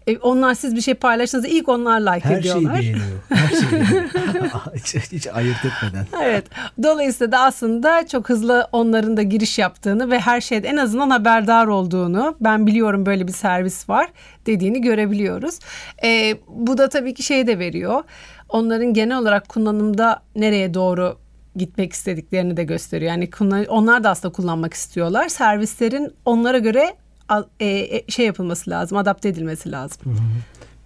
E, 0.09 0.19
onlar 0.19 0.55
siz 0.55 0.77
bir 0.77 0.81
şey 0.81 0.95
paylaştığınızda 0.95 1.49
ilk 1.49 1.69
onlar 1.69 2.01
like 2.01 2.29
Her 2.29 2.31
şeyi 2.31 2.39
ediyorlar. 2.39 2.81
beğeniyor. 2.81 3.07
Her 3.29 3.49
şeyi 3.49 3.73
beğeniyor. 3.73 4.51
hiç, 4.75 5.13
hiç 5.13 5.27
ayırt 5.27 5.65
etmeden. 5.65 6.07
Evet. 6.23 6.45
Dolayısıyla 6.83 7.33
da 7.33 7.39
aslında 7.41 8.07
çok 8.07 8.29
hızlı 8.29 8.69
onların 8.73 9.17
da 9.17 9.23
giriş 9.23 9.59
yaptığını 9.59 10.11
ve 10.11 10.21
her 10.21 10.41
şeyde 10.41 10.69
en 10.69 10.77
azından 10.77 11.11
haberdar 11.11 11.67
olduğunu, 11.67 12.37
ben 12.41 12.67
biliyorum 12.67 13.07
böyle 13.07 13.27
bir 13.27 13.33
servis 13.33 13.89
var 13.89 14.09
dediğini 14.47 14.81
görebiliyoruz. 14.81 15.59
Ee, 16.05 16.37
bu 16.49 16.79
da 16.79 16.89
tabii 16.89 17.15
ki 17.15 17.23
şey 17.23 17.47
de 17.47 17.59
veriyor. 17.59 18.03
Onların 18.49 18.95
genel 18.95 19.19
olarak 19.19 19.49
kullanımda 19.49 20.23
nereye 20.37 20.75
doğru 20.75 21.19
gitmek 21.57 21.93
istediklerini 21.93 22.57
de 22.57 22.65
gösteriyor. 22.65 23.13
Yani 23.13 23.67
onlar 23.69 24.05
da 24.05 24.11
aslında 24.11 24.33
kullanmak 24.33 24.75
istiyorlar. 24.75 25.29
Servislerin 25.29 26.13
onlara 26.25 26.59
göre 26.59 26.97
e, 27.61 27.67
e, 27.67 28.05
şey 28.09 28.27
yapılması 28.27 28.71
lazım, 28.71 28.99
adapte 28.99 29.29
edilmesi 29.29 29.71
lazım. 29.71 30.17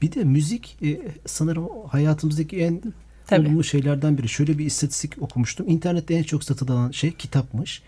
Bir 0.02 0.12
de 0.12 0.24
müzik 0.24 0.76
e, 0.82 1.00
sanırım 1.26 1.68
hayatımızdaki 1.88 2.56
en 2.56 2.82
Tabii. 3.26 3.46
olumlu 3.46 3.64
şeylerden 3.64 4.18
biri. 4.18 4.28
Şöyle 4.28 4.58
bir 4.58 4.66
istatistik 4.66 5.22
okumuştum. 5.22 5.68
İnternette 5.68 6.14
en 6.14 6.22
çok 6.22 6.44
satılan 6.44 6.90
şey 6.90 7.12
kitapmış. 7.12 7.82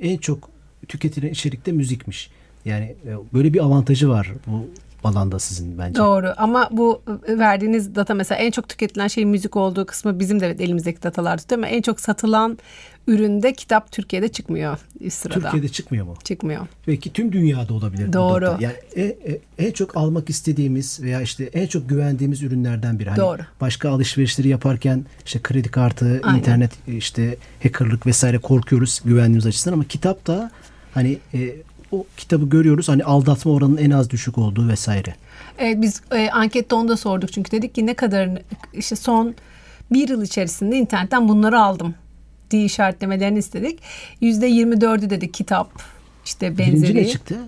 En 0.00 0.16
çok 0.16 0.50
tüketilen 0.88 1.30
içerik 1.30 1.66
de 1.66 1.72
müzikmiş. 1.72 2.30
Yani 2.64 2.84
e, 2.84 3.16
böyle 3.34 3.54
bir 3.54 3.64
avantajı 3.64 4.08
var 4.08 4.32
bu 4.46 4.68
alanda 5.06 5.38
sizin 5.38 5.78
bence. 5.78 5.98
Doğru 5.98 6.34
ama 6.36 6.68
bu 6.72 7.02
e, 7.28 7.38
verdiğiniz 7.38 7.94
data 7.94 8.14
mesela 8.14 8.38
en 8.40 8.50
çok 8.50 8.68
tüketilen 8.68 9.08
şey 9.08 9.24
müzik 9.24 9.56
olduğu 9.56 9.86
kısmı 9.86 10.18
bizim 10.20 10.40
de 10.40 10.50
elimizdeki 10.50 11.02
datalar 11.02 11.38
tutuyor 11.38 11.58
ama 11.58 11.66
en 11.68 11.82
çok 11.82 12.00
satılan 12.00 12.58
üründe 13.06 13.52
kitap 13.52 13.92
Türkiye'de 13.92 14.28
çıkmıyor 14.28 14.78
üst 15.00 15.18
sırada. 15.18 15.40
Türkiye'de 15.40 15.68
çıkmıyor 15.68 16.06
mu? 16.06 16.14
çıkmıyor. 16.24 16.66
Belki 16.86 17.12
tüm 17.12 17.32
dünyada 17.32 17.74
olabilir. 17.74 18.08
bu 18.08 18.12
Doğru. 18.12 18.44
data. 18.46 18.62
Yani 18.62 18.74
en, 18.96 19.02
en- 19.32 19.38
en 19.66 19.72
çok 19.72 19.96
almak 19.96 20.30
istediğimiz 20.30 21.02
veya 21.02 21.20
işte 21.20 21.44
en 21.44 21.66
çok 21.66 21.88
güvendiğimiz 21.88 22.42
ürünlerden 22.42 22.98
biri. 22.98 23.08
Hani 23.08 23.18
Doğru. 23.18 23.42
Başka 23.60 23.90
alışverişleri 23.90 24.48
yaparken 24.48 25.04
işte 25.24 25.40
kredi 25.42 25.70
kartı, 25.70 26.20
Aynen. 26.22 26.38
internet 26.38 26.70
işte 26.88 27.36
hackerlık 27.62 28.06
vesaire 28.06 28.38
korkuyoruz 28.38 29.00
güvenliğimiz 29.04 29.46
açısından 29.46 29.74
ama 29.74 29.84
kitap 29.84 30.26
da 30.26 30.50
hani 30.94 31.18
e, 31.34 31.38
o 31.92 32.06
kitabı 32.16 32.48
görüyoruz 32.48 32.88
hani 32.88 33.04
aldatma 33.04 33.52
oranının 33.52 33.76
en 33.76 33.90
az 33.90 34.10
düşük 34.10 34.38
olduğu 34.38 34.68
vesaire. 34.68 35.14
Evet, 35.58 35.82
biz 35.82 36.02
e, 36.12 36.30
ankette 36.30 36.74
onu 36.74 36.88
da 36.88 36.96
sorduk 36.96 37.32
çünkü 37.32 37.50
dedik 37.50 37.74
ki 37.74 37.86
ne 37.86 37.94
kadar 37.94 38.30
işte 38.72 38.96
son 38.96 39.34
bir 39.92 40.08
yıl 40.08 40.22
içerisinde 40.22 40.76
internetten 40.76 41.28
bunları 41.28 41.60
aldım 41.60 41.94
diye 42.50 42.64
işaretlemelerini 42.64 43.38
istedik. 43.38 43.80
Yüzde 44.20 44.50
24'ü 44.50 45.10
dedi 45.10 45.32
kitap 45.32 45.82
işte 46.24 46.58
Birinci 46.58 46.82
benzeri. 46.82 46.96
ne 46.96 47.08
çıktı? 47.08 47.38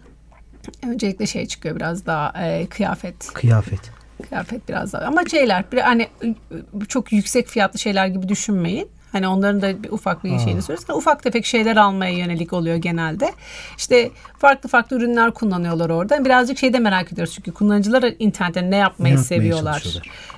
Öncelikle 0.89 1.27
şey 1.27 1.47
çıkıyor 1.47 1.77
biraz 1.77 2.07
daha 2.07 2.47
e, 2.47 2.67
kıyafet. 2.67 3.27
Kıyafet. 3.33 3.81
Kıyafet 4.29 4.69
biraz 4.69 4.93
daha. 4.93 5.05
Ama 5.07 5.25
şeyler 5.31 5.65
bir 5.73 5.79
hani 5.79 6.09
çok 6.89 7.13
yüksek 7.13 7.49
fiyatlı 7.49 7.79
şeyler 7.79 8.07
gibi 8.07 8.29
düşünmeyin. 8.29 8.89
Hani 9.15 9.29
onların 9.29 9.63
da 9.63 9.83
bir 9.83 9.91
ufak 9.91 10.25
bir 10.25 10.39
şeyini 10.39 10.63
söylüyoruz. 10.63 10.97
Ufak 10.97 11.23
tefek 11.23 11.47
şeyler 11.47 11.77
almaya 11.77 12.13
yönelik 12.19 12.53
oluyor 12.53 12.77
genelde. 12.77 13.33
İşte 13.79 14.11
farklı 14.39 14.69
farklı 14.69 14.97
ürünler 14.97 15.31
kullanıyorlar 15.31 15.91
orada. 15.91 16.25
Birazcık 16.25 16.59
şey 16.59 16.73
de 16.73 16.79
merak 16.79 17.13
ediyoruz 17.13 17.33
çünkü 17.35 17.53
kullanıcılar 17.53 18.05
internette 18.19 18.71
ne 18.71 18.77
yapmayı 18.77 19.15
Ne 19.15 19.19
seviyorlar. 19.19 19.85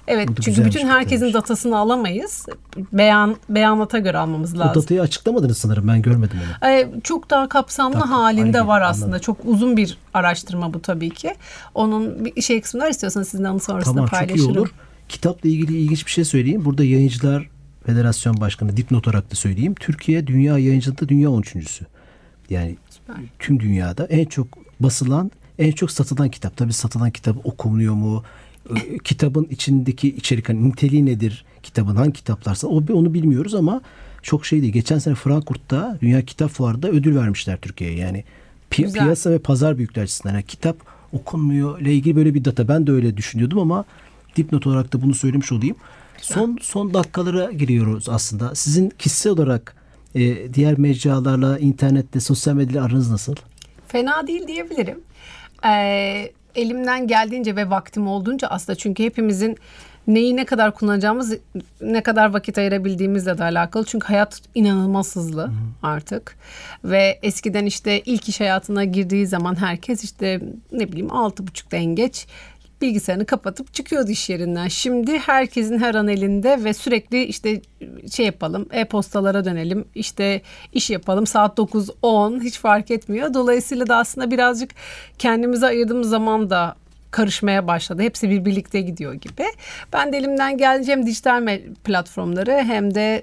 Evet 0.09 0.29
çünkü 0.45 0.65
bütün 0.65 0.89
herkesin 0.89 1.11
güzelmiş. 1.27 1.35
datasını 1.35 1.79
alamayız. 1.79 2.47
Beyan 2.93 3.37
beyanata 3.49 3.99
göre 3.99 4.19
almamız 4.19 4.55
O 4.55 4.59
lazım. 4.59 4.83
datayı 4.83 5.01
açıklamadınız 5.03 5.59
sanırım 5.59 5.89
ben 5.89 6.03
görmedim 6.03 6.39
onu. 6.63 6.71
Ee, 6.71 6.89
çok 7.03 7.31
daha 7.31 7.49
kapsamlı 7.49 7.95
Daha 8.01 8.11
halinde 8.23 8.41
halinde, 8.43 8.67
var 8.67 8.81
aslında. 8.83 9.05
anladım. 9.07 9.21
Çok 9.23 9.37
uzun 9.45 9.77
bir 9.77 9.99
araştırma 10.15 10.75
bu 10.75 10.83
tabii 10.83 11.11
ki. 11.11 11.35
Onun 11.75 12.25
bir 12.25 12.43
şey 12.43 12.61
kısmı 12.61 12.81
var 12.83 12.91
istiyorsanız 12.91 13.29
sizinle 13.29 13.51
onu 13.51 13.61
sonrasında 13.61 13.95
Tamam 13.95 14.09
çok 14.09 14.19
iyi 14.21 14.27
paylaşırım. 14.27 14.51
olur. 14.57 14.69
Kitapla 15.09 15.49
ilgili 15.49 15.79
ilginç 15.79 16.07
bir 16.07 16.11
şey 16.11 16.25
söyleyeyim. 16.25 16.65
Burada 16.65 16.85
Yayıncılar 16.85 17.49
Federasyon 17.87 18.41
Başkanı 18.41 18.77
dipnot 18.77 19.09
olarak 19.09 19.31
da 19.31 19.35
söyleyeyim. 19.35 19.75
Türkiye 19.81 20.27
dünya 20.27 20.59
yayıncılığında 20.59 21.09
dünya 21.09 21.29
13.sü. 21.29 21.85
Yani 22.51 22.77
tüm 23.39 23.61
dünyada 23.61 24.07
en 24.07 24.25
çok 24.25 24.49
basılan 24.81 25.31
en 25.59 25.73
çok 25.73 25.91
satılan 25.91 26.29
kitap. 26.29 26.57
Tabii 26.57 26.73
satılan 26.73 27.11
kitap 27.11 27.47
okunuyor 27.47 27.95
mu? 27.95 28.23
Kitabın 29.05 29.45
içindeki 29.51 30.09
içerik 30.09 30.49
hani 30.49 30.69
niteliği 30.69 31.07
nedir? 31.07 31.45
Kitabın 31.63 31.97
hangi 31.97 32.13
kitaplarsa 32.13 32.67
o 32.69 32.77
onu 32.93 33.15
bilmiyoruz 33.15 33.55
ama 33.55 33.81
çok 34.23 34.47
şey 34.47 34.63
değil. 34.63 34.73
Geçen 34.73 34.99
sene 34.99 35.15
Frankfurt'ta 35.15 35.99
Dünya 36.03 36.23
Kitap 36.23 36.51
Fuarı'nda 36.51 36.89
ödül 36.89 37.17
vermişler 37.17 37.59
Türkiye'ye. 37.61 37.99
Yani 37.99 38.25
pi- 38.71 38.83
Güzel. 38.83 39.03
piyasa 39.03 39.31
ve 39.31 39.39
pazar 39.39 39.79
büyüklüğü 39.79 40.03
açısından. 40.03 40.35
Yani 40.35 40.43
kitap 40.43 40.77
okunmuyor 41.13 41.81
ile 41.81 41.95
ilgili 41.95 42.17
böyle 42.17 42.35
bir 42.35 42.45
data. 42.45 42.69
Ben 42.69 42.87
de 42.87 42.93
öyle 42.93 43.17
düşünüyordum 43.17 43.59
ama 43.59 43.85
dipnot 44.37 44.67
olarak 44.67 44.93
da 44.93 45.03
bunu 45.03 45.15
söylemiş 45.15 45.53
olayım. 45.53 45.77
Son 46.21 46.59
son 46.63 46.95
dakikalara 46.95 47.53
giriyoruz 47.53 48.09
aslında. 48.09 48.55
Sizin 48.55 48.89
kişisel 48.89 49.33
olarak 49.33 49.77
e, 50.15 50.55
diğer 50.55 50.79
mecralarla, 50.79 51.59
internette, 51.59 52.21
sosyal 52.21 52.55
medyayla 52.55 52.85
aranız 52.85 53.11
nasıl? 53.11 53.35
Fena 53.89 54.27
değil 54.27 54.47
diyebilirim. 54.47 55.01
Ee, 55.65 56.33
elimden 56.55 57.07
geldiğince 57.07 57.57
ve 57.57 57.71
vaktim 57.71 58.09
olduğunca 58.09 58.49
aslında 58.49 58.77
çünkü 58.79 59.05
hepimizin 59.05 59.57
neyi 60.07 60.37
ne 60.37 60.45
kadar 60.45 60.75
kullanacağımız, 60.75 61.35
ne 61.81 62.03
kadar 62.03 62.33
vakit 62.33 62.59
ayırabildiğimizle 62.59 63.39
de 63.39 63.45
alakalı. 63.45 63.85
Çünkü 63.85 64.07
hayat 64.07 64.41
inanılmaz 64.55 65.17
hızlı 65.17 65.51
artık. 65.83 66.37
Ve 66.85 67.19
eskiden 67.23 67.67
işte 67.67 68.01
ilk 68.01 68.29
iş 68.29 68.41
hayatına 68.41 68.85
girdiği 68.85 69.27
zaman 69.27 69.55
herkes 69.61 70.05
işte 70.05 70.41
ne 70.73 70.89
bileyim 70.89 71.13
altı 71.13 71.47
buçukta 71.47 71.77
en 71.77 71.95
geç 71.95 72.27
bilgisayarını 72.83 73.27
kapatıp 73.27 73.75
çıkıyordu 73.75 74.11
iş 74.11 74.31
yerinden. 74.31 74.69
Şimdi 74.69 75.19
herkesin 75.19 75.79
her 75.79 75.95
an 75.95 76.09
elinde 76.09 76.65
ve 76.65 76.75
sürekli 76.75 77.25
işte 77.25 77.61
şey 78.13 78.27
yapalım, 78.27 78.67
e-postalara 78.73 79.45
dönelim, 79.45 79.85
işte 79.95 80.43
iş 80.73 80.91
yapalım 80.91 81.27
saat 81.27 81.57
9 81.57 81.91
10 82.03 82.41
hiç 82.41 82.59
fark 82.59 82.91
etmiyor. 82.91 83.35
Dolayısıyla 83.35 83.87
da 83.89 83.97
aslında 83.97 84.31
birazcık 84.31 84.71
kendimize 85.19 85.67
ayırdığımız 85.67 86.09
zaman 86.09 86.51
da 86.51 86.77
karışmaya 87.11 87.67
başladı. 87.67 88.03
Hepsi 88.03 88.31
bir 88.31 88.45
birlikte 88.45 88.81
gidiyor 88.81 89.15
gibi. 89.15 89.45
Ben 89.93 90.13
de 90.13 90.19
elimden 90.19 90.59
geldiğince 90.59 90.93
hem 90.93 91.07
dijital 91.07 91.61
platformları 91.85 92.53
hem 92.53 92.95
de 92.95 93.23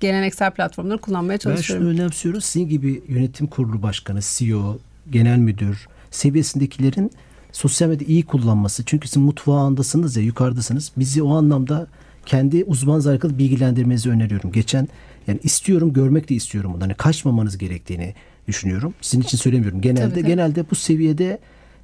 geleneksel 0.00 0.50
platformları 0.50 0.98
kullanmaya 0.98 1.34
Ben 1.34 1.38
çalışıyorum. 1.38 1.86
şunu 1.86 1.94
önemsiyorum. 1.94 2.40
Sizin 2.40 2.68
gibi 2.68 3.02
yönetim 3.08 3.46
kurulu 3.46 3.82
başkanı, 3.82 4.20
CEO, 4.22 4.78
genel 5.10 5.38
müdür 5.38 5.88
seviyesindekilerin 6.10 7.10
sosyal 7.56 7.88
medya 7.88 8.06
iyi 8.06 8.22
kullanması. 8.22 8.82
Çünkü 8.86 9.08
siz 9.08 9.16
mutfağındasınız 9.16 10.16
ya 10.16 10.22
yukarıdasınız. 10.22 10.92
Bizi 10.96 11.22
o 11.22 11.34
anlamda 11.34 11.86
kendi 12.26 12.64
uzmanınızla 12.64 13.10
alakalı 13.10 13.38
bilgilendirmenizi 13.38 14.10
öneriyorum. 14.10 14.52
Geçen 14.52 14.88
yani 15.26 15.40
istiyorum 15.42 15.92
görmek 15.92 16.28
de 16.28 16.34
istiyorum 16.34 16.72
bunu. 16.74 16.82
Hani 16.82 16.94
kaçmamanız 16.94 17.58
gerektiğini 17.58 18.14
düşünüyorum. 18.48 18.94
Sizin 19.00 19.22
için 19.22 19.38
söylemiyorum. 19.38 19.80
Genelde 19.80 20.02
Tabii, 20.02 20.20
tabii. 20.20 20.26
genelde 20.26 20.70
bu 20.70 20.74
seviyede 20.74 21.38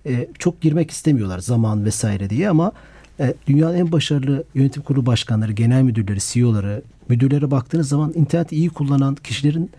e, 0.06 0.28
çok 0.38 0.61
girmek 0.61 0.90
istemiyorlar 0.90 1.38
zaman 1.38 1.85
vesaire 1.85 2.30
diye 2.30 2.48
ama 2.48 2.72
e, 3.20 3.35
dünyanın 3.46 3.74
en 3.74 3.92
başarılı 3.92 4.44
yönetim 4.54 4.82
kurulu 4.82 5.06
başkanları, 5.06 5.52
genel 5.52 5.82
müdürleri, 5.82 6.18
CEO'ları, 6.20 6.82
müdürlere 7.08 7.50
baktığınız 7.50 7.88
zaman 7.88 8.12
interneti 8.14 8.56
iyi 8.56 8.70
kullanan 8.70 9.14
kişilerin 9.14 9.70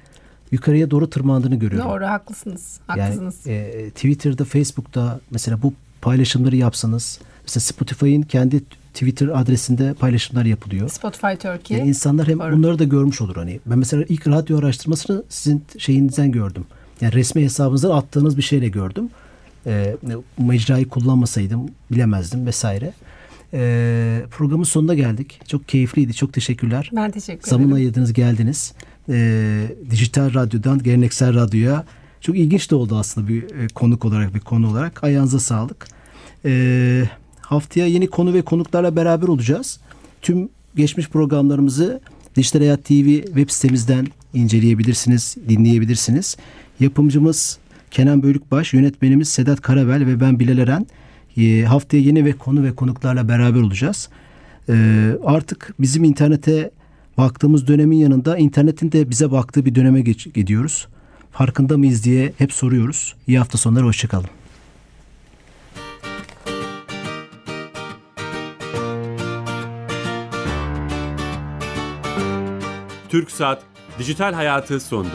yukarıya 0.53 0.91
doğru 0.91 1.09
tırmandığını 1.09 1.55
görüyorum. 1.55 1.89
Doğru 1.89 2.05
haklısınız. 2.05 2.79
Yani 2.89 3.01
Haklısınız. 3.01 3.47
e, 3.47 3.89
Twitter'da, 3.89 4.45
Facebook'ta 4.45 5.19
mesela 5.31 5.61
bu 5.61 5.73
paylaşımları 6.01 6.55
yapsanız 6.55 7.19
mesela 7.41 7.61
Spotify'ın 7.61 8.21
kendi 8.21 8.63
Twitter 8.93 9.27
adresinde 9.27 9.93
paylaşımlar 9.93 10.45
yapılıyor. 10.45 10.89
Spotify 10.89 11.33
Turkey. 11.47 11.77
Yani 11.77 11.89
insanlar 11.89 12.27
hem 12.27 12.39
Doğru. 12.39 12.51
bunları 12.57 12.79
da 12.79 12.83
görmüş 12.83 13.21
olur 13.21 13.35
hani. 13.35 13.59
Ben 13.65 13.77
mesela 13.79 14.03
ilk 14.09 14.27
radyo 14.27 14.59
araştırmasını 14.59 15.23
sizin 15.29 15.63
şeyinizden 15.77 16.31
gördüm. 16.31 16.65
Yani 17.01 17.13
resmi 17.13 17.43
hesabınızdan 17.43 17.91
attığınız 17.91 18.37
bir 18.37 18.41
şeyle 18.41 18.69
gördüm. 18.69 19.09
Ee, 19.65 19.95
mecrayı 20.37 20.89
kullanmasaydım 20.89 21.61
bilemezdim 21.91 22.45
vesaire. 22.45 22.93
Ee, 23.53 24.21
programın 24.31 24.63
sonuna 24.63 24.93
geldik. 24.93 25.41
Çok 25.47 25.67
keyifliydi. 25.67 26.13
Çok 26.13 26.33
teşekkürler. 26.33 26.89
Ben 26.95 27.11
teşekkür 27.11 27.55
ederim. 27.55 27.73
ayırdınız 27.73 28.13
geldiniz. 28.13 28.73
Ee, 29.09 29.75
dijital 29.89 30.33
radyodan 30.33 30.83
geleneksel 30.83 31.33
radyoya. 31.33 31.85
Çok 32.21 32.37
ilginç 32.37 32.71
de 32.71 32.75
oldu 32.75 32.97
aslında 32.97 33.27
bir 33.27 33.43
e, 33.43 33.67
konuk 33.67 34.05
olarak 34.05 34.35
bir 34.35 34.39
konu 34.39 34.69
olarak. 34.69 35.03
Ayağınıza 35.03 35.39
sağlık. 35.39 35.87
Ee, 36.45 37.03
haftaya 37.41 37.87
yeni 37.87 38.07
konu 38.07 38.33
ve 38.33 38.41
konuklarla 38.41 38.95
beraber 38.95 39.27
olacağız. 39.27 39.79
Tüm 40.21 40.49
geçmiş 40.75 41.09
programlarımızı 41.09 42.01
Dijital 42.35 42.59
Hayat 42.59 42.85
TV 42.85 43.23
web 43.25 43.49
sitemizden 43.49 44.07
inceleyebilirsiniz, 44.33 45.35
dinleyebilirsiniz. 45.49 46.37
Yapımcımız 46.79 47.57
Kenan 47.91 48.23
Bölükbaş, 48.23 48.73
yönetmenimiz 48.73 49.29
Sedat 49.29 49.61
Karabel 49.61 50.07
ve 50.07 50.19
ben 50.19 50.39
Bilal 50.39 50.57
Eren. 50.57 50.87
Ee, 51.37 51.63
haftaya 51.63 52.03
yeni 52.03 52.25
ve 52.25 52.33
konu 52.33 52.63
ve 52.63 52.75
konuklarla 52.75 53.27
beraber 53.29 53.59
olacağız. 53.59 54.09
Ee, 54.69 55.11
artık 55.25 55.73
bizim 55.79 56.03
internete 56.03 56.71
baktığımız 57.17 57.67
dönemin 57.67 57.97
yanında 57.97 58.37
internetin 58.37 58.91
de 58.91 59.09
bize 59.09 59.31
baktığı 59.31 59.65
bir 59.65 59.75
döneme 59.75 60.01
geç- 60.01 60.33
gidiyoruz. 60.33 60.87
Farkında 61.31 61.77
mıyız 61.77 62.03
diye 62.03 62.33
hep 62.37 62.53
soruyoruz. 62.53 63.15
İyi 63.27 63.37
hafta 63.37 63.57
sonları, 63.57 63.85
hoşçakalın. 63.85 64.29
Türk 73.09 73.31
Saat 73.31 73.63
Dijital 73.99 74.33
Hayatı 74.33 74.79
sondu. 74.79 75.09